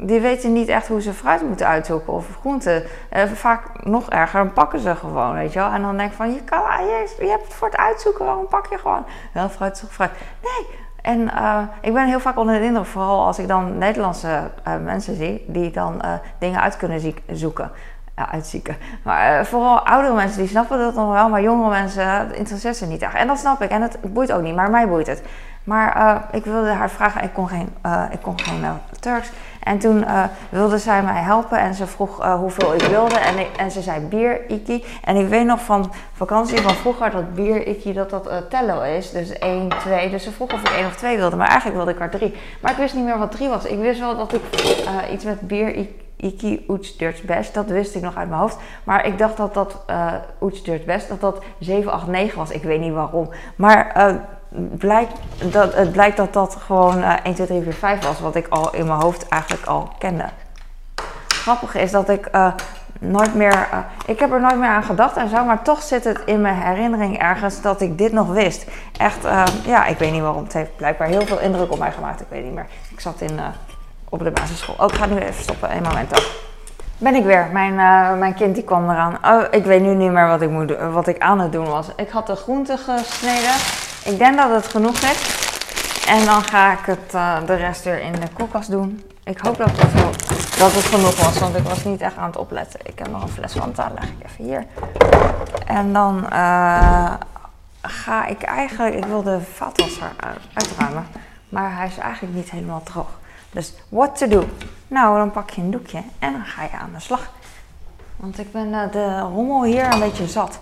die 0.00 0.20
weten 0.20 0.52
niet 0.52 0.68
echt 0.68 0.88
hoe 0.88 1.00
ze 1.00 1.12
fruit 1.12 1.42
moeten 1.42 1.66
uitzoeken 1.66 2.12
of 2.12 2.26
groenten. 2.40 2.82
Uh, 3.16 3.22
vaak 3.24 3.84
nog 3.84 4.10
erger, 4.10 4.38
dan 4.40 4.52
pakken 4.52 4.80
ze 4.80 4.96
gewoon, 4.96 5.34
weet 5.34 5.52
je 5.52 5.58
wel. 5.58 5.70
En 5.70 5.82
dan 5.82 5.96
denk 5.96 6.10
ik 6.10 6.16
van, 6.16 6.32
je, 6.32 6.42
kan, 6.42 6.64
ah, 6.64 6.80
je, 6.80 7.14
je 7.18 7.28
hebt 7.28 7.44
het 7.44 7.54
voor 7.54 7.68
het 7.68 7.76
uitzoeken, 7.76 8.24
waarom 8.24 8.48
pak 8.48 8.66
je 8.66 8.78
gewoon? 8.78 9.04
Wel 9.32 9.48
fruit, 9.48 9.84
fruit. 9.90 10.10
Nee, 10.42 10.66
en 11.02 11.20
uh, 11.20 11.62
ik 11.80 11.92
ben 11.92 12.06
heel 12.06 12.20
vaak 12.20 12.38
onder 12.38 12.58
de 12.58 12.64
indruk, 12.64 12.86
vooral 12.86 13.26
als 13.26 13.38
ik 13.38 13.48
dan 13.48 13.78
Nederlandse 13.78 14.50
uh, 14.68 14.74
mensen 14.84 15.16
zie, 15.16 15.44
die 15.48 15.70
dan 15.70 16.02
dingen 16.38 16.60
uit 16.60 16.76
kunnen 16.76 17.14
zoeken. 17.32 17.70
ja, 18.16 18.30
uitzieken. 18.30 18.76
Maar 19.02 19.46
vooral 19.46 19.80
oudere 19.80 20.14
mensen 20.14 20.38
die 20.38 20.48
snappen 20.48 20.78
dat 20.78 20.94
nog 20.94 21.12
wel, 21.12 21.28
maar 21.28 21.42
jongere 21.42 21.68
mensen 21.68 22.34
interesseert 22.34 22.76
ze 22.76 22.86
niet 22.86 23.02
echt. 23.02 23.14
En 23.14 23.26
dat 23.26 23.38
snap 23.38 23.62
ik 23.62 23.70
en 23.70 23.82
het 23.82 23.98
boeit 24.12 24.32
ook 24.32 24.42
niet, 24.42 24.54
maar 24.54 24.70
mij 24.70 24.88
boeit 24.88 25.06
het. 25.06 25.22
Maar 25.64 26.24
ik 26.30 26.44
wilde 26.44 26.70
haar 26.70 26.90
vragen, 26.90 27.22
ik 27.22 27.32
kon 27.32 27.48
geen, 27.48 27.74
ik 28.10 28.22
kon 28.22 28.40
geen 28.40 28.64
Turks. 29.00 29.30
En 29.66 29.78
toen 29.78 29.98
uh, 29.98 30.24
wilde 30.48 30.78
zij 30.78 31.02
mij 31.02 31.20
helpen 31.20 31.58
en 31.58 31.74
ze 31.74 31.86
vroeg 31.86 32.24
uh, 32.24 32.34
hoeveel 32.34 32.74
ik 32.74 32.82
wilde. 32.82 33.18
En, 33.18 33.34
en 33.56 33.70
ze 33.70 33.82
zei 33.82 34.00
bier, 34.00 34.50
iki. 34.50 34.84
En 35.04 35.16
ik 35.16 35.28
weet 35.28 35.44
nog 35.46 35.60
van 35.60 35.92
vakantie 36.12 36.60
van 36.60 36.74
vroeger 36.74 37.10
dat 37.10 37.34
bier, 37.34 37.66
iki, 37.66 37.92
dat 37.92 38.10
dat 38.10 38.26
uh, 38.26 38.36
tellen 38.36 38.88
is. 38.88 39.10
Dus 39.10 39.32
1, 39.32 39.68
2. 39.68 40.10
Dus 40.10 40.22
ze 40.22 40.32
vroeg 40.32 40.52
of 40.52 40.60
ik 40.60 40.68
1 40.68 40.86
of 40.86 40.96
2 40.96 41.16
wilde. 41.16 41.36
Maar 41.36 41.48
eigenlijk 41.48 41.76
wilde 41.76 41.92
ik 41.92 42.00
er 42.00 42.18
3. 42.18 42.34
Maar 42.60 42.70
ik 42.70 42.76
wist 42.76 42.94
niet 42.94 43.04
meer 43.04 43.18
wat 43.18 43.30
3 43.30 43.48
was. 43.48 43.64
Ik 43.64 43.78
wist 43.78 44.00
wel 44.00 44.16
dat 44.16 44.32
ik 44.32 44.42
iets 45.12 45.24
met 45.24 45.40
bier, 45.40 45.86
iki, 46.16 46.64
oets, 46.68 46.96
durts, 46.96 47.22
best. 47.22 47.54
Dat 47.54 47.66
wist 47.66 47.94
ik 47.94 48.02
nog 48.02 48.16
uit 48.16 48.28
mijn 48.28 48.40
hoofd. 48.40 48.56
Maar 48.84 49.06
ik 49.06 49.18
dacht 49.18 49.36
dat 49.36 49.54
dat 49.54 49.84
oets, 50.40 50.62
durts, 50.62 50.84
best, 50.84 51.08
dat 51.08 51.20
dat 51.20 51.42
7, 51.58 51.92
8, 51.92 52.06
9 52.06 52.38
was. 52.38 52.50
Ik 52.50 52.62
weet 52.62 52.80
niet 52.80 52.92
waarom. 52.92 53.28
Maar 53.56 53.92
blijkt 54.56 55.12
dat, 55.50 55.74
het 55.74 55.92
blijkt 55.92 56.16
dat 56.16 56.32
dat 56.32 56.56
gewoon 56.66 56.98
uh, 56.98 57.12
1, 57.22 57.34
2, 57.34 57.46
3, 57.46 57.62
4, 57.62 57.72
5 57.72 58.04
was, 58.04 58.20
wat 58.20 58.34
ik 58.34 58.48
al 58.48 58.74
in 58.74 58.86
mijn 58.86 59.00
hoofd 59.00 59.28
eigenlijk 59.28 59.66
al 59.66 59.92
kende. 59.98 60.24
Grappig 61.26 61.74
is 61.74 61.90
dat 61.90 62.08
ik 62.08 62.28
uh, 62.34 62.52
nooit 63.00 63.34
meer, 63.34 63.52
uh, 63.52 63.78
ik 64.06 64.18
heb 64.18 64.32
er 64.32 64.40
nooit 64.40 64.58
meer 64.58 64.68
aan 64.68 64.82
gedacht 64.82 65.16
en 65.16 65.28
zo, 65.28 65.44
maar 65.44 65.62
toch 65.62 65.82
zit 65.82 66.04
het 66.04 66.20
in 66.24 66.40
mijn 66.40 66.62
herinnering 66.62 67.18
ergens 67.18 67.60
dat 67.60 67.80
ik 67.80 67.98
dit 67.98 68.12
nog 68.12 68.28
wist. 68.28 68.66
Echt, 68.98 69.24
uh, 69.24 69.44
ja, 69.64 69.86
ik 69.86 69.98
weet 69.98 70.12
niet 70.12 70.20
waarom. 70.20 70.44
Het 70.44 70.52
heeft 70.52 70.76
blijkbaar 70.76 71.08
heel 71.08 71.26
veel 71.26 71.40
indruk 71.40 71.72
op 71.72 71.78
mij 71.78 71.92
gemaakt. 71.92 72.20
Ik 72.20 72.26
weet 72.28 72.44
niet 72.44 72.54
meer. 72.54 72.66
Ik 72.90 73.00
zat 73.00 73.20
in, 73.20 73.40
op 74.08 74.18
de 74.24 74.30
basisschool. 74.30 74.74
Oh, 74.78 74.86
ik 74.92 74.94
ga 74.94 75.06
nu 75.06 75.16
even 75.16 75.42
stoppen. 75.42 75.76
Een 75.76 75.82
moment 75.82 76.10
dan. 76.10 76.22
Ben 76.98 77.14
ik 77.14 77.24
weer. 77.24 77.48
Mijn, 77.52 77.74
mijn 78.18 78.34
kind 78.34 78.54
die 78.54 78.64
kwam 78.64 78.90
eraan. 78.90 79.18
Oh, 79.24 79.42
ik 79.50 79.64
weet 79.64 79.82
nu 79.82 79.94
niet 79.94 80.10
meer 80.10 80.26
wat 80.26 80.42
ik, 80.42 80.50
moet, 80.50 80.76
wat 80.92 81.06
ik 81.06 81.18
aan 81.18 81.40
het 81.40 81.52
doen 81.52 81.66
was. 81.66 81.88
Ik 81.96 82.08
had 82.08 82.26
de 82.26 82.36
groenten 82.36 82.78
gesneden. 82.78 83.54
Ik 84.06 84.18
denk 84.18 84.36
dat 84.36 84.50
het 84.50 84.66
genoeg 84.66 84.98
is. 84.98 85.44
En 86.06 86.24
dan 86.24 86.42
ga 86.42 86.72
ik 86.72 86.86
het, 86.86 87.14
uh, 87.14 87.46
de 87.46 87.54
rest 87.54 87.84
weer 87.84 88.00
in 88.00 88.12
de 88.12 88.28
koelkast 88.32 88.70
doen. 88.70 89.02
Ik 89.24 89.38
hoop 89.38 89.56
dat 89.56 89.70
het, 89.72 90.58
dat 90.58 90.72
het 90.72 90.84
genoeg 90.84 91.24
was, 91.24 91.38
want 91.38 91.56
ik 91.56 91.62
was 91.62 91.84
niet 91.84 92.00
echt 92.00 92.16
aan 92.16 92.26
het 92.26 92.36
opletten. 92.36 92.80
Ik 92.82 92.98
heb 92.98 93.10
nog 93.10 93.22
een 93.22 93.28
fles 93.28 93.52
Fanta, 93.52 93.90
leg 93.94 94.04
ik 94.04 94.26
even 94.26 94.44
hier. 94.44 94.66
En 95.66 95.92
dan 95.92 96.26
uh, 96.32 97.12
ga 97.82 98.26
ik 98.26 98.42
eigenlijk, 98.42 98.94
ik 98.94 99.04
wil 99.04 99.22
de 99.22 99.40
vaatwasser 99.54 100.12
uitruimen, 100.54 101.06
maar 101.48 101.76
hij 101.76 101.86
is 101.86 101.98
eigenlijk 101.98 102.34
niet 102.34 102.50
helemaal 102.50 102.82
droog. 102.82 103.08
Dus 103.50 103.72
what 103.88 104.18
to 104.18 104.28
do? 104.28 104.48
Nou, 104.88 105.18
dan 105.18 105.30
pak 105.30 105.50
je 105.50 105.60
een 105.60 105.70
doekje 105.70 106.02
en 106.18 106.32
dan 106.32 106.44
ga 106.44 106.62
je 106.62 106.78
aan 106.78 106.92
de 106.94 107.00
slag. 107.00 107.30
Want 108.16 108.38
ik 108.38 108.52
ben 108.52 108.68
uh, 108.68 108.92
de 108.92 109.18
rommel 109.18 109.64
hier 109.64 109.92
een 109.92 110.00
beetje 110.00 110.28
zat. 110.28 110.58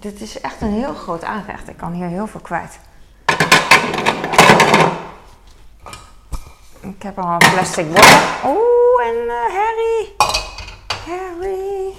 Dit 0.00 0.20
is 0.20 0.40
echt 0.40 0.60
een 0.60 0.72
heel 0.72 0.94
groot 0.94 1.24
aanrecht. 1.24 1.68
Ik 1.68 1.76
kan 1.76 1.92
hier 1.92 2.06
heel 2.06 2.26
veel 2.26 2.40
kwijt. 2.40 2.78
Ik 6.80 7.02
heb 7.02 7.18
al 7.18 7.32
een 7.32 7.50
plastic 7.52 7.86
bord. 7.86 8.16
Oeh, 8.44 9.06
en 9.06 9.14
uh, 9.26 9.32
Harry. 9.32 10.12
Harry. 11.06 11.94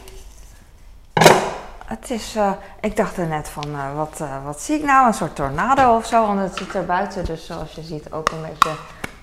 Het 1.85 2.09
is, 2.09 2.35
uh, 2.35 2.51
ik 2.79 2.95
dacht 2.95 3.17
er 3.17 3.27
net 3.27 3.49
van, 3.49 3.67
uh, 3.67 3.95
wat, 3.95 4.23
wat 4.43 4.61
zie 4.61 4.75
ik 4.75 4.83
nou? 4.83 5.07
Een 5.07 5.13
soort 5.13 5.35
tornado 5.35 5.95
of 5.95 6.05
zo. 6.05 6.25
Want 6.25 6.39
het 6.39 6.57
ziet 6.57 6.73
er 6.73 6.85
buiten 6.85 7.25
dus 7.25 7.45
zoals 7.45 7.73
je 7.73 7.81
ziet 7.81 8.11
ook 8.11 8.29
een 8.29 8.41
beetje 8.41 8.75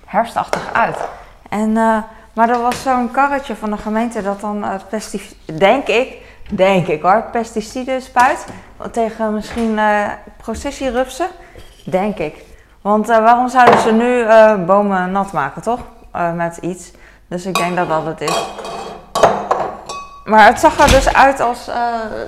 herfstachtig 0.05 0.73
uit. 0.73 0.97
En, 1.49 1.71
maar 2.33 2.49
er 2.49 2.61
was 2.61 2.81
zo'n 2.81 3.11
karretje 3.11 3.55
van 3.55 3.69
de 3.69 3.77
gemeente 3.77 4.21
dat 4.21 4.41
dan 4.41 4.65
pesticiden, 4.89 5.59
denk 5.59 5.87
ik, 5.87 6.25
denk 6.49 6.87
ik 6.87 7.01
hoor, 7.01 7.23
pesticiden 7.31 8.01
spuit. 8.01 8.45
Tegen 8.91 9.33
misschien 9.33 9.71
uh, 9.71 10.07
processierupsen, 10.37 11.27
denk 11.83 12.17
ik. 12.17 12.43
Want 12.81 13.09
uh, 13.09 13.17
waarom 13.17 13.49
zouden 13.49 13.79
ze 13.79 13.91
nu 13.91 14.19
uh, 14.19 14.65
bomen 14.65 15.11
nat 15.11 15.31
maken, 15.31 15.61
toch? 15.61 15.79
met 16.35 16.57
iets. 16.57 16.91
Dus 17.27 17.45
ik 17.45 17.55
denk 17.55 17.75
dat 17.75 17.87
dat 17.87 18.05
het 18.05 18.21
is. 18.21 18.45
Maar 20.25 20.45
het 20.45 20.59
zag 20.59 20.79
er 20.79 20.89
dus 20.89 21.13
uit 21.13 21.39
als 21.39 21.69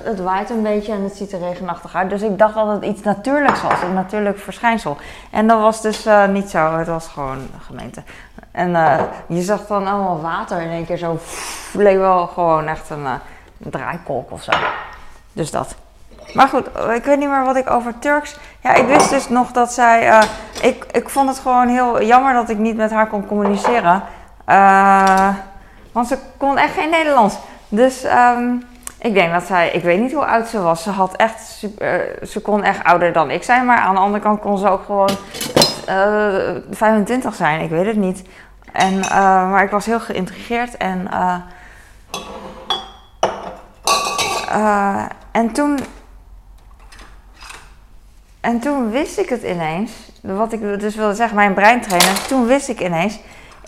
het 0.04 0.20
waait 0.20 0.50
een 0.50 0.62
beetje 0.62 0.92
en 0.92 1.02
het 1.02 1.16
ziet 1.16 1.32
er 1.32 1.38
regenachtig 1.38 1.94
uit. 1.94 2.10
Dus 2.10 2.22
ik 2.22 2.38
dacht 2.38 2.54
dat 2.54 2.66
het 2.66 2.84
iets 2.84 3.02
natuurlijks 3.02 3.62
was, 3.62 3.82
een 3.82 3.94
natuurlijk 3.94 4.38
verschijnsel. 4.38 4.96
En 5.30 5.46
dat 5.46 5.60
was 5.60 5.82
dus 5.82 6.06
niet 6.28 6.50
zo, 6.50 6.76
het 6.76 6.86
was 6.86 7.08
gewoon 7.08 7.48
gemeente. 7.66 8.02
En 8.52 8.70
je 9.26 9.42
zag 9.42 9.66
dan 9.66 9.86
allemaal 9.86 10.20
water 10.20 10.60
in 10.60 10.70
één 10.70 10.86
keer 10.86 10.96
zo, 10.96 11.18
leek 11.72 11.98
wel 11.98 12.26
gewoon 12.26 12.66
echt 12.66 12.90
een 12.90 13.06
draaikolk 13.60 14.30
of 14.30 14.42
zo. 14.42 14.52
Dus 15.32 15.50
dat. 15.50 15.74
Maar 16.34 16.48
goed, 16.48 16.66
ik 16.94 17.04
weet 17.04 17.18
niet 17.18 17.28
meer 17.28 17.44
wat 17.44 17.56
ik 17.56 17.70
over 17.70 17.98
Turks. 17.98 18.36
Ja, 18.60 18.74
ik 18.74 18.86
wist 18.86 19.10
dus 19.10 19.28
nog 19.28 19.52
dat 19.52 19.72
zij. 19.72 20.08
Uh, 20.08 20.22
ik, 20.62 20.86
ik 20.92 21.08
vond 21.08 21.28
het 21.28 21.38
gewoon 21.38 21.68
heel 21.68 22.02
jammer 22.02 22.32
dat 22.32 22.48
ik 22.48 22.58
niet 22.58 22.76
met 22.76 22.90
haar 22.90 23.06
kon 23.06 23.26
communiceren. 23.26 24.02
Uh, 24.48 25.28
want 25.92 26.08
ze 26.08 26.18
kon 26.36 26.58
echt 26.58 26.74
geen 26.74 26.90
Nederlands. 26.90 27.36
Dus 27.68 28.04
um, 28.04 28.62
ik 28.98 29.14
denk 29.14 29.32
dat 29.32 29.42
zij. 29.42 29.70
Ik 29.70 29.82
weet 29.82 30.00
niet 30.00 30.12
hoe 30.12 30.24
oud 30.24 30.48
ze 30.48 30.60
was. 30.60 30.82
Ze 30.82 30.90
had 30.90 31.16
echt. 31.16 31.40
Super, 31.40 32.20
uh, 32.20 32.26
ze 32.26 32.40
kon 32.40 32.62
echt 32.62 32.84
ouder 32.84 33.12
dan 33.12 33.30
ik 33.30 33.42
zijn. 33.42 33.66
Maar 33.66 33.78
aan 33.78 33.94
de 33.94 34.00
andere 34.00 34.22
kant 34.22 34.40
kon 34.40 34.58
ze 34.58 34.68
ook 34.68 34.84
gewoon 34.84 35.10
25 36.70 37.34
zijn. 37.34 37.60
Ik 37.60 37.70
weet 37.70 37.86
het 37.86 37.96
niet. 37.96 38.22
En, 38.72 38.98
maar 39.50 39.64
ik 39.64 39.70
was 39.70 39.86
heel 39.86 40.00
geïntrigeerd. 40.00 40.76
En. 40.76 41.08
En 45.30 45.52
toen 45.52 45.78
en 48.40 48.60
toen 48.60 48.90
wist 48.90 49.18
ik 49.18 49.28
het 49.28 49.42
ineens, 49.42 49.92
wat 50.22 50.52
ik 50.52 50.80
dus 50.80 50.94
wilde 50.94 51.14
zeggen, 51.14 51.36
mijn 51.36 51.54
breintrainer, 51.54 52.26
toen 52.26 52.46
wist 52.46 52.68
ik 52.68 52.80
ineens, 52.80 53.18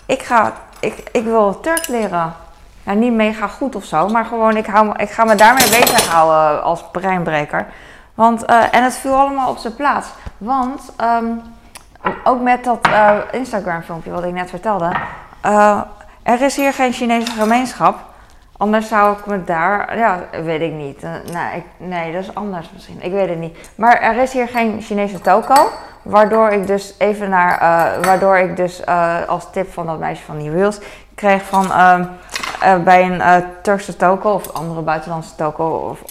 ik 0.07 0.23
ga, 0.23 0.53
ik, 0.81 1.09
ik 1.13 1.25
wil 1.25 1.61
Turks 1.61 1.87
leren. 1.87 2.33
Ja, 2.85 2.93
niet 2.93 3.13
mega 3.13 3.47
goed 3.47 3.75
of 3.75 3.85
zo, 3.85 4.09
maar 4.09 4.25
gewoon, 4.25 4.57
ik, 4.57 4.67
hou, 4.67 4.93
ik 4.97 5.11
ga 5.11 5.25
me 5.25 5.35
daarmee 5.35 5.71
bezighouden 5.71 6.63
als 6.63 6.85
breinbreker. 6.93 7.67
Want, 8.15 8.51
uh, 8.51 8.75
en 8.75 8.85
het 8.85 8.95
viel 8.95 9.15
allemaal 9.15 9.51
op 9.51 9.59
zijn 9.59 9.75
plaats. 9.75 10.09
Want, 10.39 10.81
um, 11.01 11.43
ook 12.25 12.41
met 12.41 12.65
dat 12.65 12.87
uh, 12.87 13.19
Instagram 13.31 13.83
filmpje 13.83 14.11
wat 14.11 14.25
ik 14.25 14.33
net 14.33 14.51
vertelde, 14.51 14.93
er 16.23 16.41
is 16.41 16.57
hier 16.57 16.73
geen 16.73 16.93
Chinese 16.93 17.33
gemeenschap. 17.33 17.99
Anders 18.63 18.89
zou 18.89 19.19
ik 19.19 19.27
me 19.27 19.45
daar, 19.45 19.99
ja, 19.99 20.21
weet 20.45 20.61
ik 20.61 20.73
niet. 20.73 21.03
Uh, 21.03 21.11
nee, 21.11 21.57
ik, 21.57 21.65
nee, 21.77 22.13
dat 22.13 22.23
is 22.23 22.35
anders 22.35 22.71
misschien. 22.73 22.99
Ik 23.01 23.13
weet 23.13 23.29
het 23.29 23.39
niet. 23.39 23.57
Maar 23.75 24.01
er 24.01 24.17
is 24.17 24.33
hier 24.33 24.49
geen 24.49 24.83
Chinese 24.83 25.21
toko. 25.21 25.71
Waardoor 26.03 26.49
ik 26.49 26.67
dus 26.67 26.95
even 26.99 27.31
naar, 27.31 27.53
uh, 27.53 28.05
waardoor 28.05 28.37
ik 28.37 28.57
dus 28.57 28.83
uh, 28.89 29.29
als 29.29 29.51
tip 29.53 29.73
van 29.73 29.87
dat 29.87 29.99
meisje 29.99 30.25
van 30.25 30.39
die 30.39 30.51
Wheels 30.51 30.79
kreeg 31.15 31.43
van 31.43 31.73
ehm, 31.73 32.83
bij 32.85 33.03
een 33.03 33.45
Turkse 33.63 33.97
toko 33.97 34.33
of 34.33 34.53
andere 34.53 34.81
buitenlandse 34.81 35.35
toko. 35.35 35.67
Of 35.69 36.03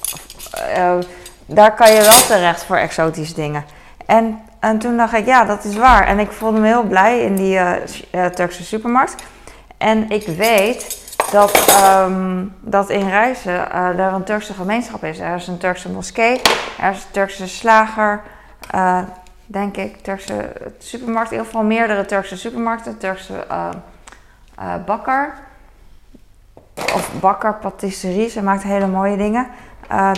daar 1.45 1.75
kan 1.75 1.93
je 1.93 2.01
wel 2.01 2.21
terecht 2.27 2.63
voor 2.63 2.75
exotische 2.75 3.33
dingen. 3.33 3.65
En, 4.05 4.39
en 4.59 4.79
toen 4.79 4.97
dacht 4.97 5.13
ik, 5.13 5.25
ja, 5.25 5.45
dat 5.45 5.63
is 5.63 5.75
waar. 5.75 6.07
En 6.07 6.19
ik 6.19 6.31
voelde 6.31 6.59
me 6.59 6.67
heel 6.67 6.83
blij 6.83 7.19
in 7.19 7.35
die 7.35 7.59
Turkse 8.33 8.63
supermarkt. 8.63 9.15
En 9.77 10.09
ik 10.09 10.27
weet 10.27 11.00
dat, 11.31 11.81
um, 12.05 12.53
dat 12.59 12.89
in 12.89 13.09
Rijssen 13.09 13.53
uh, 13.53 13.99
er 13.99 14.13
een 14.13 14.23
Turkse 14.23 14.53
gemeenschap 14.53 15.03
is. 15.03 15.19
Er 15.19 15.35
is 15.35 15.47
een 15.47 15.57
Turkse 15.57 15.89
moskee, 15.89 16.41
er 16.79 16.91
is 16.91 17.03
een 17.03 17.11
Turkse 17.11 17.47
slager, 17.47 18.21
uh, 18.75 18.99
denk 19.45 19.77
ik, 19.77 19.97
Turkse 19.97 20.51
supermarkt. 20.77 21.31
In 21.31 21.37
ieder 21.37 21.51
geval 21.51 21.67
meerdere 21.67 22.05
Turkse 22.05 22.37
supermarkten, 22.37 22.97
Turkse 22.97 23.45
uh, 23.51 24.75
bakker. 24.85 25.33
Of 26.95 27.11
bakker, 27.19 27.53
patisserie, 27.53 28.29
ze 28.29 28.43
maakt 28.43 28.63
hele 28.63 28.87
mooie 28.87 29.17
dingen. 29.17 29.47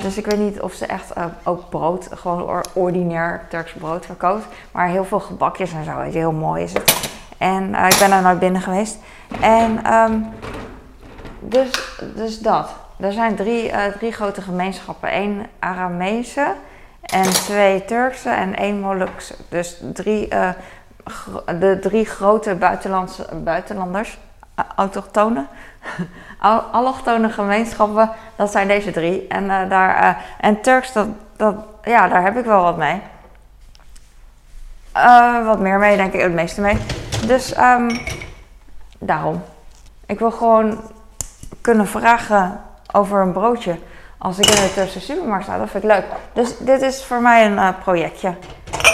dus 0.01 0.17
ik 0.17 0.25
weet 0.25 0.39
niet 0.39 0.61
of 0.61 0.73
ze 0.73 0.85
echt 0.85 1.13
ook 1.43 1.69
brood, 1.69 2.07
gewoon 2.11 2.63
ordinair 2.73 3.41
Turks 3.49 3.73
brood 3.73 4.05
verkoopt. 4.05 4.45
Maar 4.71 4.87
heel 4.87 5.05
veel 5.05 5.19
gebakjes 5.19 5.73
en 5.73 5.83
zo, 5.83 5.99
heel 5.99 6.31
mooi 6.31 6.63
is 6.63 6.73
het. 6.73 7.09
En 7.37 7.75
ik 7.75 7.95
ben 7.99 8.09
daar 8.09 8.21
nooit 8.21 8.39
binnen 8.39 8.61
geweest. 8.61 8.97
En 9.41 9.93
um, 9.93 10.33
dus, 11.49 11.99
dus 12.15 12.39
dat. 12.39 12.69
Er 12.99 13.11
zijn 13.11 13.35
drie, 13.35 13.69
uh, 13.69 13.85
drie 13.85 14.11
grote 14.11 14.41
gemeenschappen. 14.41 15.15
Eén 15.17 15.47
Aramese 15.59 16.53
en 17.01 17.23
twee 17.23 17.85
Turkse 17.85 18.29
en 18.29 18.55
één 18.55 18.79
Molukse. 18.79 19.35
Dus 19.49 19.81
drie, 19.93 20.33
uh, 20.33 20.49
de 21.59 21.77
drie 21.81 22.05
grote 22.05 22.55
buitenlandse, 22.55 23.27
buitenlanders, 23.43 24.17
autochtonen, 24.75 25.47
allochtone 26.71 27.29
gemeenschappen, 27.29 28.09
dat 28.35 28.51
zijn 28.51 28.67
deze 28.67 28.91
drie. 28.91 29.27
En, 29.27 29.43
uh, 29.43 29.69
daar, 29.69 30.25
en 30.39 30.61
Turks, 30.61 30.93
dat, 30.93 31.07
dat, 31.35 31.55
ja, 31.83 32.07
daar 32.07 32.23
heb 32.23 32.37
ik 32.37 32.45
wel 32.45 32.61
wat 32.61 32.77
mee. 32.77 33.01
wat 35.45 35.59
meer 35.59 35.79
mee, 35.79 35.97
denk 35.97 36.13
ik, 36.13 36.21
het 36.21 36.33
meeste 36.33 36.61
mee. 36.61 36.77
Dus 37.27 37.57
um, 37.57 37.99
daarom. 38.99 39.43
Ik 40.05 40.19
wil 40.19 40.31
gewoon 40.31 40.79
kunnen 41.61 41.87
vragen 41.87 42.61
over 42.91 43.21
een 43.21 43.31
broodje 43.31 43.77
als 44.17 44.39
ik 44.39 44.45
in 44.45 44.51
de 44.51 44.73
Turkse 44.73 44.99
supermarkt 44.99 45.43
sta. 45.43 45.57
Dat 45.57 45.69
vind 45.69 45.83
ik 45.83 45.89
leuk. 45.89 46.05
Dus 46.33 46.57
dit 46.57 46.81
is 46.81 47.03
voor 47.03 47.21
mij 47.21 47.45
een 47.45 47.53
uh, 47.53 47.69
projectje. 47.81 48.35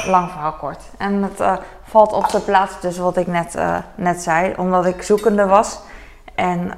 Lang 0.06 0.32
verhaal 0.32 0.54
kort. 0.54 0.84
En 0.98 1.24
het 1.24 1.40
uh, 1.40 1.58
valt 1.84 2.14
op 2.14 2.30
zijn 2.30 2.44
plaats 2.44 2.82
dus 2.82 2.98
wat 2.98 3.18
ik 3.18 3.28
net, 3.28 3.56
uh, 3.56 3.78
net 3.96 4.22
zei. 4.22 4.54
Omdat 4.58 4.86
ik 4.86 5.02
zoekende 5.02 5.46
was. 5.46 5.80
En, 6.36 6.74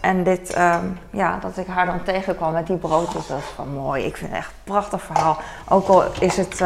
en 0.00 0.22
dit, 0.22 0.58
um, 0.58 0.98
ja, 1.10 1.38
dat 1.40 1.56
ik 1.56 1.66
haar 1.66 1.86
dan 1.86 2.02
tegenkwam 2.02 2.52
met 2.52 2.66
die 2.66 2.76
broodjes. 2.76 3.26
Dat 3.26 3.38
is 3.38 3.44
van 3.54 3.68
mooi. 3.68 4.04
Ik 4.04 4.16
vind 4.16 4.30
het 4.30 4.38
echt 4.38 4.48
een 4.48 4.72
prachtig 4.72 5.02
verhaal. 5.02 5.36
Ook 5.68 5.88
al 5.88 6.04
is 6.20 6.36
het 6.36 6.62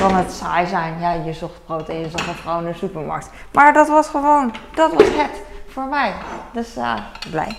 kan 0.00 0.14
het 0.14 0.32
saai 0.32 0.66
zijn. 0.66 1.00
Ja, 1.00 1.12
je 1.12 1.32
zocht 1.32 1.64
brood 1.64 1.88
en 1.88 1.98
je 1.98 2.04
een 2.04 2.34
vrouw 2.34 2.58
in 2.58 2.64
de 2.64 2.74
supermarkt. 2.74 3.30
Maar 3.52 3.72
dat 3.72 3.88
was 3.88 4.08
gewoon, 4.08 4.54
dat 4.74 4.92
was 4.92 5.06
het 5.06 5.42
voor 5.68 5.84
mij. 5.84 6.12
Dus 6.52 6.76
uh, 6.76 6.94
blij. 7.30 7.56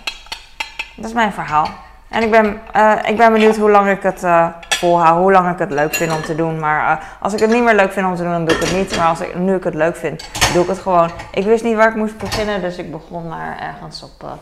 Dat 0.95 1.05
is 1.05 1.13
mijn 1.13 1.31
verhaal. 1.31 1.67
En 2.09 2.23
ik 2.23 2.31
ben, 2.31 2.61
uh, 2.75 2.95
ik 3.05 3.17
ben 3.17 3.31
benieuwd 3.31 3.57
hoe 3.57 3.69
lang 3.69 3.89
ik 3.89 4.03
het 4.03 4.23
uh, 4.23 4.47
volhoud, 4.69 5.17
hoe 5.17 5.31
lang 5.31 5.51
ik 5.51 5.59
het 5.59 5.71
leuk 5.71 5.93
vind 5.93 6.13
om 6.13 6.21
te 6.21 6.35
doen. 6.35 6.59
Maar 6.59 7.03
als 7.19 7.33
ik 7.33 7.39
het 7.39 7.49
niet 7.49 7.63
meer 7.63 7.75
leuk 7.75 7.91
vind 7.91 8.07
om 8.07 8.15
te 8.15 8.21
doen, 8.21 8.31
dan 8.31 8.45
doe 8.45 8.55
ik 8.55 8.61
het 8.61 8.73
niet. 8.73 8.97
Maar 8.97 9.07
als 9.07 9.19
ik, 9.19 9.35
nu 9.35 9.55
ik 9.55 9.63
het 9.63 9.73
leuk 9.73 9.95
vind, 9.95 10.29
doe 10.53 10.61
ik 10.63 10.69
het 10.69 10.79
gewoon. 10.79 11.09
Ik 11.31 11.45
wist 11.45 11.63
niet 11.63 11.75
waar 11.75 11.89
ik 11.89 11.95
moest 11.95 12.17
beginnen, 12.17 12.61
dus 12.61 12.77
ik 12.77 12.91
begon 12.91 13.27
maar 13.27 13.59
ergens 13.59 14.03
op, 14.03 14.37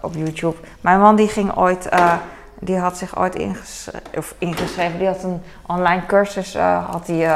op 0.00 0.14
YouTube. 0.14 0.56
Mijn 0.80 1.00
man 1.00 1.16
die 1.16 1.28
ging 1.28 1.56
ooit 1.56 1.88
die 2.60 2.78
had 2.78 2.96
zich 2.98 3.18
ooit 3.18 3.34
ingeschreven, 3.34 4.02
of 4.16 4.34
ingeschreven. 4.38 4.98
Die 4.98 5.06
had 5.06 5.22
een 5.22 5.42
online 5.66 6.06
cursus, 6.06 6.56
had 6.90 7.06
die, 7.06 7.26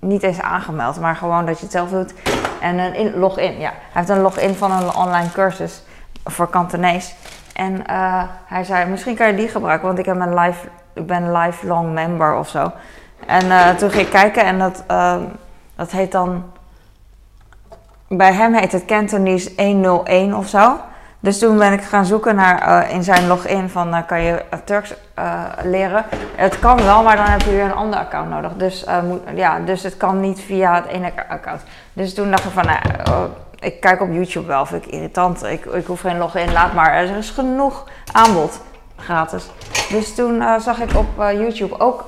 niet 0.00 0.22
eens 0.22 0.40
aangemeld, 0.40 1.00
maar 1.00 1.16
gewoon 1.16 1.46
dat 1.46 1.58
je 1.58 1.62
het 1.62 1.72
zelf 1.72 1.90
doet. 1.90 2.14
En 2.60 2.78
een 2.78 2.94
in, 2.94 3.18
login, 3.18 3.58
ja. 3.58 3.70
Hij 3.70 3.76
heeft 3.92 4.08
een 4.08 4.20
login 4.20 4.54
van 4.54 4.72
een 4.72 4.94
online 4.94 5.32
cursus 5.32 5.82
voor 6.24 6.48
Kantonees. 6.48 7.14
En 7.52 7.82
hij 8.44 8.64
zei, 8.64 8.90
misschien 8.90 9.16
kan 9.16 9.26
je 9.26 9.34
die 9.34 9.48
gebruiken, 9.48 9.86
want 9.86 9.98
ik, 9.98 10.04
heb 10.04 10.20
een 10.20 10.34
life, 10.34 10.68
ik 10.92 11.06
ben 11.06 11.32
lifelong 11.32 11.92
member 11.92 12.34
of 12.34 12.48
zo. 12.48 12.72
En 13.26 13.76
toen 13.76 13.90
ging 13.90 14.06
ik 14.06 14.10
kijken 14.10 14.44
en 14.44 14.58
dat, 14.58 14.84
dat 15.76 15.90
heet 15.90 16.12
dan... 16.12 16.44
Bij 18.08 18.32
hem 18.32 18.54
heet 18.54 18.72
het 18.72 18.84
Cantonese 18.84 19.52
101 19.56 20.34
of 20.34 20.48
zo. 20.48 20.76
Dus 21.22 21.38
toen 21.38 21.58
ben 21.58 21.72
ik 21.72 21.82
gaan 21.82 22.04
zoeken 22.04 22.34
naar 22.34 22.84
uh, 22.84 22.94
in 22.94 23.02
zijn 23.02 23.26
login 23.26 23.68
van 23.68 23.94
uh, 23.94 23.98
kan 24.06 24.22
je 24.22 24.42
Turks 24.64 24.94
uh, 25.18 25.42
leren. 25.62 26.04
Het 26.34 26.58
kan 26.58 26.82
wel, 26.82 27.02
maar 27.02 27.16
dan 27.16 27.26
heb 27.26 27.40
je 27.40 27.50
weer 27.50 27.64
een 27.64 27.74
ander 27.74 27.98
account 27.98 28.30
nodig. 28.30 28.52
Dus, 28.56 28.84
moet, 29.04 29.20
ja, 29.34 29.58
dus 29.58 29.82
het 29.82 29.96
kan 29.96 30.20
niet 30.20 30.40
via 30.40 30.74
het 30.74 30.86
ene 30.86 31.12
account. 31.28 31.62
Dus 31.92 32.14
toen 32.14 32.30
dacht 32.30 32.44
ik 32.44 32.50
van, 32.50 32.68
oh, 33.08 33.24
ik 33.58 33.80
kijk 33.80 34.00
op 34.00 34.12
YouTube 34.12 34.46
wel, 34.46 34.66
vind 34.66 34.86
ik 34.86 34.92
irritant. 34.92 35.44
Ik, 35.44 35.64
ik 35.64 35.86
hoef 35.86 36.00
geen 36.00 36.18
login, 36.18 36.52
laat 36.52 36.72
maar. 36.72 36.94
Er 36.94 37.16
is 37.16 37.30
genoeg 37.30 37.84
aanbod, 38.12 38.60
gratis. 38.96 39.46
Dus 39.90 40.14
toen 40.14 40.42
zag 40.60 40.80
ik 40.80 40.96
op 40.96 41.06
YouTube 41.16 41.80
ook 41.80 42.06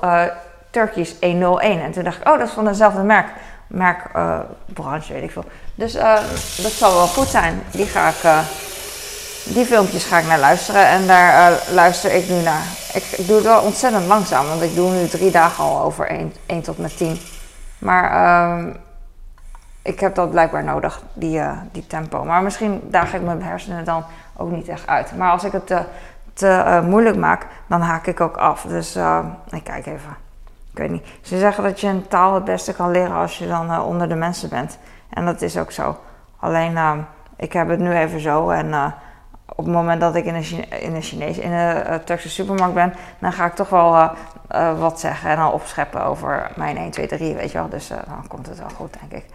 Turkish 0.70 1.12
101. 1.20 1.80
En 1.80 1.92
toen 1.92 2.04
dacht 2.04 2.20
ik, 2.20 2.28
oh, 2.28 2.38
dat 2.38 2.46
is 2.48 2.54
van 2.54 2.64
dezelfde 2.64 3.02
merk. 3.02 3.26
Merkbranche, 3.66 5.12
weet 5.12 5.22
ik 5.22 5.30
veel. 5.30 5.44
Dus 5.74 5.92
dat 6.62 6.72
zal 6.72 6.94
wel 6.94 7.06
goed 7.06 7.28
zijn. 7.28 7.62
Die 7.70 7.86
ga 7.86 8.08
ik 8.08 8.44
die 9.44 9.64
filmpjes 9.64 10.04
ga 10.04 10.18
ik 10.18 10.26
naar 10.26 10.38
luisteren 10.38 10.86
en 10.86 11.06
daar 11.06 11.52
uh, 11.52 11.58
luister 11.74 12.12
ik 12.12 12.28
nu 12.28 12.42
naar. 12.42 12.62
Ik, 12.94 13.26
doe 13.26 13.36
het 13.36 13.44
wel 13.44 13.60
ontzettend 13.60 14.06
langzaam, 14.06 14.46
want 14.46 14.62
ik 14.62 14.74
doe 14.74 14.90
nu 14.90 15.08
drie 15.08 15.30
dagen 15.30 15.64
al 15.64 15.82
over 15.82 16.06
1, 16.06 16.32
1 16.46 16.62
tot 16.62 16.78
met 16.78 16.96
10. 16.96 17.18
Maar 17.78 18.12
uh, 18.12 18.74
ik 19.82 20.00
heb 20.00 20.14
dat 20.14 20.30
blijkbaar 20.30 20.64
nodig, 20.64 21.02
die, 21.12 21.38
uh, 21.38 21.52
die 21.72 21.86
tempo. 21.86 22.24
Maar 22.24 22.42
misschien 22.42 22.80
daag 22.90 23.14
ik 23.14 23.22
mijn 23.22 23.42
hersenen 23.42 23.84
dan 23.84 24.04
ook 24.36 24.50
niet 24.50 24.68
echt 24.68 24.86
uit. 24.86 25.16
Maar 25.16 25.30
als 25.30 25.44
ik 25.44 25.52
het 25.52 25.66
te, 26.32 26.46
uh, 26.46 26.80
moeilijk 26.80 27.16
maak, 27.16 27.46
dan 27.66 27.80
haak 27.80 28.06
ik 28.06 28.20
ook 28.20 28.36
af. 28.36 28.62
Dus 28.62 28.96
ik 29.50 29.64
kijk 29.64 29.86
even. 29.86 30.16
Ik 30.72 30.78
weet 30.78 30.90
niet. 30.90 31.06
Ze 31.20 31.38
zeggen 31.38 31.64
dat 31.64 31.80
je 31.80 31.86
een 31.86 32.08
taal 32.08 32.34
het 32.34 32.44
beste 32.44 32.72
kan 32.72 32.90
leren 32.90 33.16
als 33.16 33.38
je 33.38 33.48
dan 33.48 33.82
onder 33.82 34.08
de 34.08 34.14
mensen 34.14 34.48
bent. 34.48 34.78
En 35.10 35.24
dat 35.24 35.42
is 35.42 35.56
ook 35.56 35.70
zo. 35.72 35.98
Alleen, 36.38 36.78
ik 37.36 37.52
heb 37.52 37.68
het 37.68 37.78
nu 37.78 37.96
even 37.96 38.20
zo 38.20 38.50
en 38.50 38.94
op 39.56 39.64
het 39.64 39.74
moment 39.74 40.00
dat 40.00 40.14
ik 40.14 40.24
in 40.24 40.34
een, 40.34 40.70
in 40.80 40.94
een 40.94 41.20
in 41.20 41.52
een 41.52 41.90
uh, 41.90 41.94
Turkse 41.94 42.28
supermarkt 42.28 42.74
ben, 42.74 42.94
dan 43.18 43.32
ga 43.32 43.46
ik 43.46 43.54
toch 43.54 43.68
wel 43.68 43.94
uh, 43.94 44.10
uh, 44.54 44.78
wat 44.78 45.00
zeggen 45.00 45.30
en 45.30 45.36
dan 45.36 45.52
opscheppen 45.52 46.04
over 46.04 46.50
mijn 46.56 46.76
1, 46.76 46.90
2, 46.90 47.06
3, 47.06 47.34
weet 47.34 47.52
je 47.52 47.58
wel. 47.58 47.68
Dus 47.68 47.88
dan 47.88 48.26
komt 48.28 48.46
het 48.46 48.58
wel 48.58 48.70
goed, 48.76 48.96
denk 49.00 49.22
ik. 49.22 49.30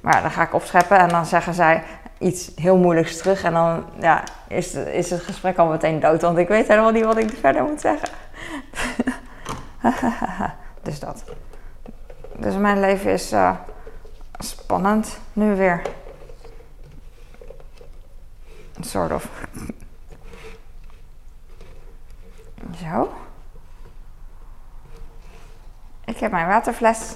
Maar 0.00 0.22
dan 0.22 0.30
ga 0.30 0.42
ik 0.42 0.54
opscheppen 0.54 0.98
en 0.98 1.08
dan 1.08 1.26
zeggen 1.26 1.54
zij 1.54 1.82
iets 2.18 2.50
heel 2.56 2.76
moeilijks 2.76 3.16
terug 3.16 3.42
en 3.42 3.52
dan 3.52 3.84
ja, 4.00 4.22
is, 4.48 4.74
is 4.74 5.10
het 5.10 5.22
gesprek 5.22 5.58
al 5.58 5.66
meteen 5.66 6.00
dood, 6.00 6.22
want 6.22 6.38
ik 6.38 6.48
weet 6.48 6.68
helemaal 6.68 6.90
niet 6.90 7.04
wat 7.04 7.16
ik 7.16 7.38
verder 7.40 7.62
moet 7.62 7.80
zeggen. 7.80 8.08
dus 10.82 11.00
dat. 11.00 11.24
Dus 12.36 12.54
mijn 12.54 12.80
leven 12.80 13.10
is 13.10 13.34
spannend 14.38 15.18
nu 15.32 15.54
weer. 15.54 15.82
Sort 18.80 19.12
of. 19.12 19.28
Zo. 22.82 23.12
Ik 26.04 26.18
heb 26.18 26.30
mijn 26.30 26.46
waterfles. 26.46 27.14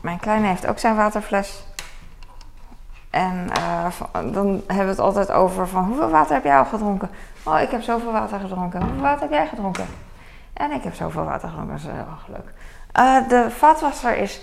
Mijn 0.00 0.18
kleine 0.18 0.46
heeft 0.46 0.66
ook 0.66 0.78
zijn 0.78 0.96
waterfles. 0.96 1.66
En 3.10 3.50
uh, 3.58 3.86
dan 4.32 4.62
hebben 4.66 4.84
we 4.84 4.90
het 4.90 4.98
altijd 4.98 5.30
over 5.30 5.68
van 5.68 5.84
hoeveel 5.84 6.10
water 6.10 6.34
heb 6.34 6.44
jij 6.44 6.58
al 6.58 6.64
gedronken? 6.64 7.10
Oh, 7.42 7.60
ik 7.60 7.70
heb 7.70 7.82
zoveel 7.82 8.12
water 8.12 8.40
gedronken. 8.40 8.82
Hoeveel 8.82 9.00
water 9.00 9.20
heb 9.20 9.30
jij 9.30 9.46
gedronken? 9.46 9.86
En 10.52 10.70
ik 10.70 10.82
heb 10.82 10.94
zoveel 10.94 11.24
water 11.24 11.48
gedronken. 11.48 11.74
Dat 11.76 11.84
is 11.84 11.90
heel 11.92 12.06
leuk. 12.26 12.52
Uh, 12.98 13.28
de 13.28 13.50
vaatwasser 13.50 14.16
is 14.16 14.40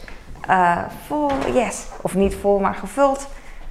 uh, 0.49 0.77
vol, 1.05 1.31
yes. 1.53 1.87
Of 2.01 2.15
niet 2.15 2.35
vol, 2.35 2.59
maar 2.59 2.75
gevuld. 2.75 3.27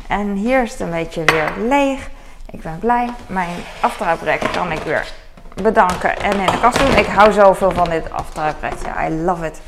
En 0.09 0.33
hier 0.33 0.62
is 0.62 0.71
het 0.71 0.81
een 0.81 0.90
beetje 0.90 1.25
weer 1.25 1.53
leeg. 1.69 2.11
Ik 2.51 2.62
ben 2.62 2.79
blij. 2.79 3.11
Mijn 3.27 3.57
aftruiprek 3.81 4.40
kan 4.53 4.73
ik 4.73 4.83
weer 4.83 5.12
bedanken 5.62 6.17
en 6.19 6.40
in 6.40 6.47
de 6.47 6.61
kast 6.61 6.79
doen. 6.79 6.97
Ik 6.97 7.07
hou 7.07 7.33
zoveel 7.33 7.71
van 7.71 7.88
dit 7.88 8.11
aftruiprekje. 8.11 8.88
I 9.07 9.11
love 9.11 9.47
it. 9.47 9.61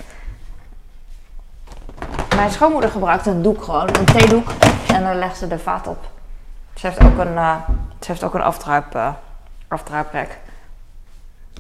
Mijn 2.37 2.51
schoonmoeder 2.51 2.91
gebruikt 2.91 3.27
een 3.27 3.43
doek 3.43 3.63
gewoon, 3.63 3.89
een 3.97 4.05
theedoek. 4.05 4.49
En 4.87 5.03
dan 5.03 5.19
legt 5.19 5.37
ze 5.37 5.47
de 5.47 5.59
vaat 5.59 5.87
op. 5.87 6.09
Ze 6.75 6.87
heeft 6.87 7.05
ook 7.05 7.19
een, 7.19 7.33
uh, 7.33 7.57
ze 8.01 8.07
heeft 8.07 8.25
ook 8.25 8.35
een 8.35 8.43
aftruip, 8.43 8.95
uh, 8.95 9.13
aftruiprek. 9.69 10.39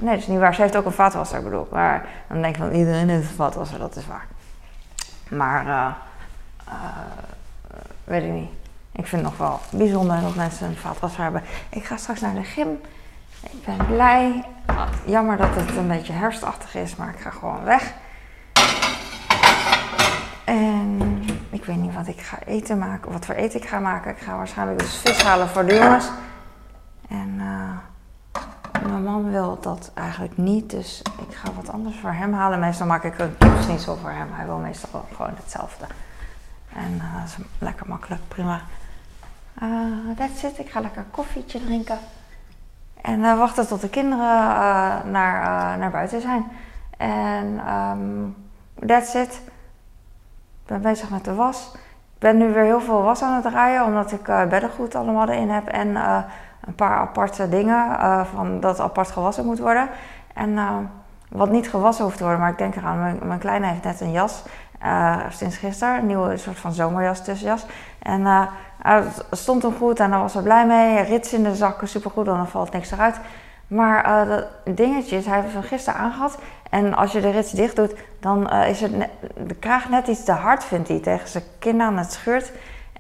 Nee, 0.00 0.10
dat 0.10 0.18
is 0.18 0.26
niet 0.26 0.38
waar. 0.38 0.54
Ze 0.54 0.62
heeft 0.62 0.76
ook 0.76 0.84
een 0.84 0.92
vaatwasser, 0.92 1.42
bedoel 1.42 1.68
Maar 1.70 2.06
dan 2.28 2.42
denk 2.42 2.56
ik 2.56 2.62
van 2.62 2.72
iedereen 2.72 3.08
heeft 3.08 3.28
een 3.28 3.34
vaatwasser, 3.34 3.78
dat 3.78 3.96
is 3.96 4.06
waar. 4.06 4.26
Maar, 5.28 5.66
uh, 5.66 5.86
weet 8.04 8.22
ik 8.22 8.30
niet. 8.30 8.50
Ik 8.96 9.06
vind 9.06 9.22
het 9.22 9.30
nog 9.30 9.36
wel 9.48 9.60
bijzonder 9.70 10.20
dat 10.20 10.34
mensen 10.34 10.68
een 10.68 10.76
vaatwasser 10.76 11.22
hebben. 11.22 11.42
Ik 11.68 11.84
ga 11.84 11.96
straks 11.96 12.20
naar 12.20 12.34
de 12.34 12.44
gym. 12.44 12.80
Ik 13.42 13.64
ben 13.64 13.86
blij. 13.86 14.44
Jammer 15.04 15.36
dat 15.36 15.54
het 15.54 15.76
een 15.76 15.88
beetje 15.88 16.12
herfstachtig 16.12 16.74
is, 16.74 16.96
maar 16.96 17.08
ik 17.08 17.20
ga 17.20 17.30
gewoon 17.30 17.64
weg. 17.64 17.92
En 20.44 21.22
ik 21.50 21.64
weet 21.64 21.76
niet 21.76 21.94
wat 21.94 22.06
ik 22.06 22.20
ga 22.20 22.38
eten 22.46 22.78
maken, 22.78 23.12
wat 23.12 23.26
voor 23.26 23.34
eten 23.34 23.60
ik 23.60 23.68
ga 23.68 23.78
maken. 23.78 24.10
Ik 24.10 24.18
ga 24.18 24.36
waarschijnlijk 24.36 24.78
dus 24.78 24.96
vis 24.96 25.22
halen 25.22 25.48
voor 25.48 25.66
de 25.66 25.74
jongens. 25.74 26.10
En 27.08 27.34
uh, 27.38 28.86
mijn 28.88 29.02
man 29.02 29.30
wil 29.30 29.58
dat 29.60 29.90
eigenlijk 29.94 30.36
niet, 30.36 30.70
dus 30.70 31.02
ik 31.28 31.34
ga 31.34 31.52
wat 31.52 31.72
anders 31.72 31.96
voor 31.96 32.12
hem 32.12 32.32
halen. 32.32 32.60
Meestal 32.60 32.86
maak 32.86 33.04
ik 33.04 33.18
een 33.18 33.36
kipsnitzel 33.38 33.96
voor 33.96 34.10
hem. 34.10 34.28
Hij 34.30 34.46
wil 34.46 34.58
meestal 34.58 35.06
gewoon 35.14 35.34
hetzelfde. 35.36 35.84
En 36.72 37.02
dat 37.14 37.28
is 37.28 37.36
lekker 37.58 37.88
makkelijk, 37.88 38.20
prima. 38.28 38.60
Uh, 39.62 40.16
that's 40.16 40.42
it. 40.42 40.58
Ik 40.58 40.70
ga 40.70 40.80
lekker 40.80 41.04
koffietje 41.10 41.64
drinken. 41.64 41.98
En 43.02 43.20
uh, 43.20 43.38
wachten 43.38 43.66
tot 43.66 43.80
de 43.80 43.88
kinderen 43.88 44.24
uh, 44.24 45.04
naar, 45.04 45.78
naar 45.78 45.90
buiten 45.90 46.20
zijn. 46.20 46.44
En 46.96 47.72
um, 47.74 48.36
that's 48.86 49.14
it. 49.14 49.34
Ik 50.62 50.66
ben 50.66 50.80
bezig 50.80 51.10
met 51.10 51.24
de 51.24 51.34
was. 51.34 51.70
Ik 52.14 52.18
ben 52.18 52.36
nu 52.36 52.52
weer 52.52 52.64
heel 52.64 52.80
veel 52.80 53.02
was 53.02 53.22
aan 53.22 53.34
het 53.34 53.42
draaien, 53.42 53.84
omdat 53.84 54.12
ik 54.12 54.24
beddengoed 54.24 54.94
allemaal 54.94 55.28
erin 55.28 55.50
heb. 55.50 55.66
En 55.68 55.96
een 56.60 56.74
paar 56.74 56.96
aparte 56.96 57.48
dingen 57.48 57.98
van 58.26 58.60
dat 58.60 58.80
apart 58.80 59.10
gewassen 59.10 59.44
moet 59.44 59.58
worden. 59.58 59.88
En 60.34 60.58
wat 61.28 61.50
niet 61.50 61.70
gewassen 61.70 62.04
hoeft 62.04 62.16
te 62.16 62.22
worden, 62.22 62.40
maar 62.40 62.50
ik 62.50 62.58
denk 62.58 62.76
eraan, 62.76 62.98
mijn, 62.98 63.18
mijn 63.22 63.38
kleine 63.38 63.66
heeft 63.66 63.84
net 63.84 64.00
een 64.00 64.12
jas. 64.12 64.42
Sinds 65.30 65.56
gisteren, 65.56 65.98
een 65.98 66.06
nieuwe 66.06 66.36
soort 66.36 66.58
van 66.58 66.72
zomerjas, 66.72 67.24
tussenjas. 67.24 67.66
En 67.98 68.24
het 68.78 69.24
stond 69.30 69.62
hem 69.62 69.74
goed 69.74 70.00
en 70.00 70.10
daar 70.10 70.20
was 70.20 70.34
hij 70.34 70.42
blij 70.42 70.66
mee. 70.66 71.02
Rits 71.02 71.32
in 71.32 71.42
de 71.42 71.54
zakken, 71.54 71.88
supergoed, 71.88 72.24
dan 72.24 72.48
valt 72.48 72.72
niks 72.72 72.90
eruit. 72.90 73.20
Maar 73.66 74.06
uh, 74.06 74.28
dat 74.28 74.76
dingetje 74.76 75.20
hij 75.20 75.40
heeft 75.40 75.52
hem 75.52 75.62
gisteren 75.62 76.00
aangehad. 76.00 76.38
En 76.70 76.94
als 76.94 77.12
je 77.12 77.20
de 77.20 77.30
rits 77.30 77.50
dicht 77.50 77.76
doet, 77.76 77.94
dan 78.20 78.50
uh, 78.52 78.68
is 78.68 78.80
het 78.80 78.92
de 79.46 79.54
kraag 79.54 79.88
net 79.88 80.06
iets 80.06 80.24
te 80.24 80.32
hard, 80.32 80.64
vindt 80.64 80.88
hij. 80.88 80.98
Tegen 80.98 81.28
zijn 81.28 81.44
kin 81.58 81.82
aan, 81.82 81.98
het 81.98 82.12
scheurt. 82.12 82.52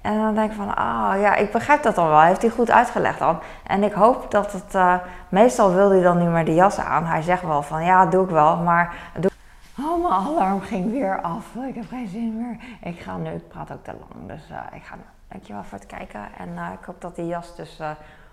En 0.02 0.18
dan 0.18 0.34
denk 0.34 0.50
ik 0.50 0.56
van, 0.56 0.76
ah 0.76 1.20
ja, 1.20 1.34
ik 1.34 1.52
begrijp 1.52 1.82
dat 1.82 1.94
dan 1.94 2.08
wel. 2.08 2.20
Heeft 2.20 2.42
hij 2.42 2.50
goed 2.50 2.70
uitgelegd 2.70 3.18
dan. 3.18 3.38
En 3.66 3.82
ik 3.82 3.92
hoop 3.92 4.30
dat 4.30 4.52
het, 4.52 4.74
uh, 4.74 4.94
meestal 5.28 5.72
wil 5.72 5.90
hij 5.90 6.02
dan 6.02 6.18
niet 6.18 6.28
meer 6.28 6.44
de 6.44 6.54
jas 6.54 6.78
aan. 6.78 7.04
Hij 7.04 7.22
zegt 7.22 7.42
wel 7.42 7.62
van, 7.62 7.84
ja, 7.84 8.06
doe 8.06 8.24
ik 8.24 8.30
wel, 8.30 8.56
maar... 8.56 8.94
Doe... 9.14 9.30
Oh, 9.78 10.02
mijn 10.02 10.12
alarm 10.12 10.60
ging 10.60 10.90
weer 10.90 11.20
af. 11.20 11.54
Ik 11.68 11.74
heb 11.74 11.88
geen 11.88 12.08
zin 12.08 12.36
meer. 12.36 12.58
Ik 12.82 13.00
ga 13.00 13.16
nu, 13.16 13.30
ik 13.30 13.48
praat 13.48 13.72
ook 13.72 13.84
te 13.84 13.92
lang, 13.92 14.28
dus 14.28 14.50
uh, 14.50 14.60
ik 14.72 14.82
ga 14.82 14.94
nu. 14.94 15.02
Dankjewel 15.28 15.64
voor 15.64 15.78
het 15.78 15.86
kijken. 15.86 16.28
En 16.38 16.48
uh, 16.48 16.70
ik 16.80 16.84
hoop 16.84 17.00
dat 17.00 17.16
die 17.16 17.26
jas 17.26 17.56
dus 17.56 17.80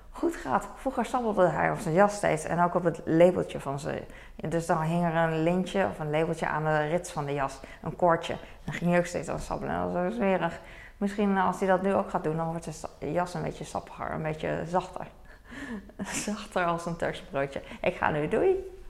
goed 0.10 0.36
gaat. 0.36 0.68
Vroeger 0.76 1.06
sabbelde 1.06 1.48
hij 1.48 1.72
op 1.72 1.80
zijn 1.80 1.94
jas 1.94 2.16
steeds 2.16 2.44
en 2.44 2.60
ook 2.60 2.76
op 2.76 2.84
het 2.84 3.02
labeltje 3.06 3.60
van 3.60 3.80
zijn. 3.80 4.04
Dus 4.36 4.66
dan 4.66 4.82
hing 4.82 5.06
er 5.06 5.16
een 5.16 5.44
lintje 5.44 5.86
of 5.86 6.00
een 6.00 6.10
labeltje 6.10 6.48
aan 6.48 6.64
de 6.64 6.88
rits 6.88 7.12
van 7.12 7.26
de 7.26 7.34
jas, 7.34 7.60
een 7.82 7.96
koordje. 7.96 8.36
Dan 8.64 8.74
ging 8.74 8.90
hij 8.90 9.00
ook 9.00 9.06
steeds 9.06 9.30
aan 9.30 9.40
sabbelen. 9.40 9.76
Dat 9.76 9.92
was 9.92 10.04
zo 10.04 10.16
smerig. 10.16 10.60
Misschien 10.98 11.38
als 11.38 11.60
hij 11.60 11.68
dat 11.68 11.82
nu 11.82 11.94
ook 11.94 12.10
gaat 12.10 12.24
doen, 12.24 12.38
dan 12.38 12.48
wordt 12.48 12.88
de 13.00 13.12
jas 13.12 13.34
een 13.34 13.42
beetje 13.42 13.64
sappiger, 13.64 14.12
een 14.12 14.24
beetje 14.24 14.64
zachter. 14.68 15.08
zachter 16.26 16.66
als 16.66 16.86
een 16.86 16.96
Turks 16.96 17.22
broodje. 17.22 17.62
Ik 17.82 17.96
ga 17.96 18.10
nu, 18.10 18.28
doei! 18.28 18.82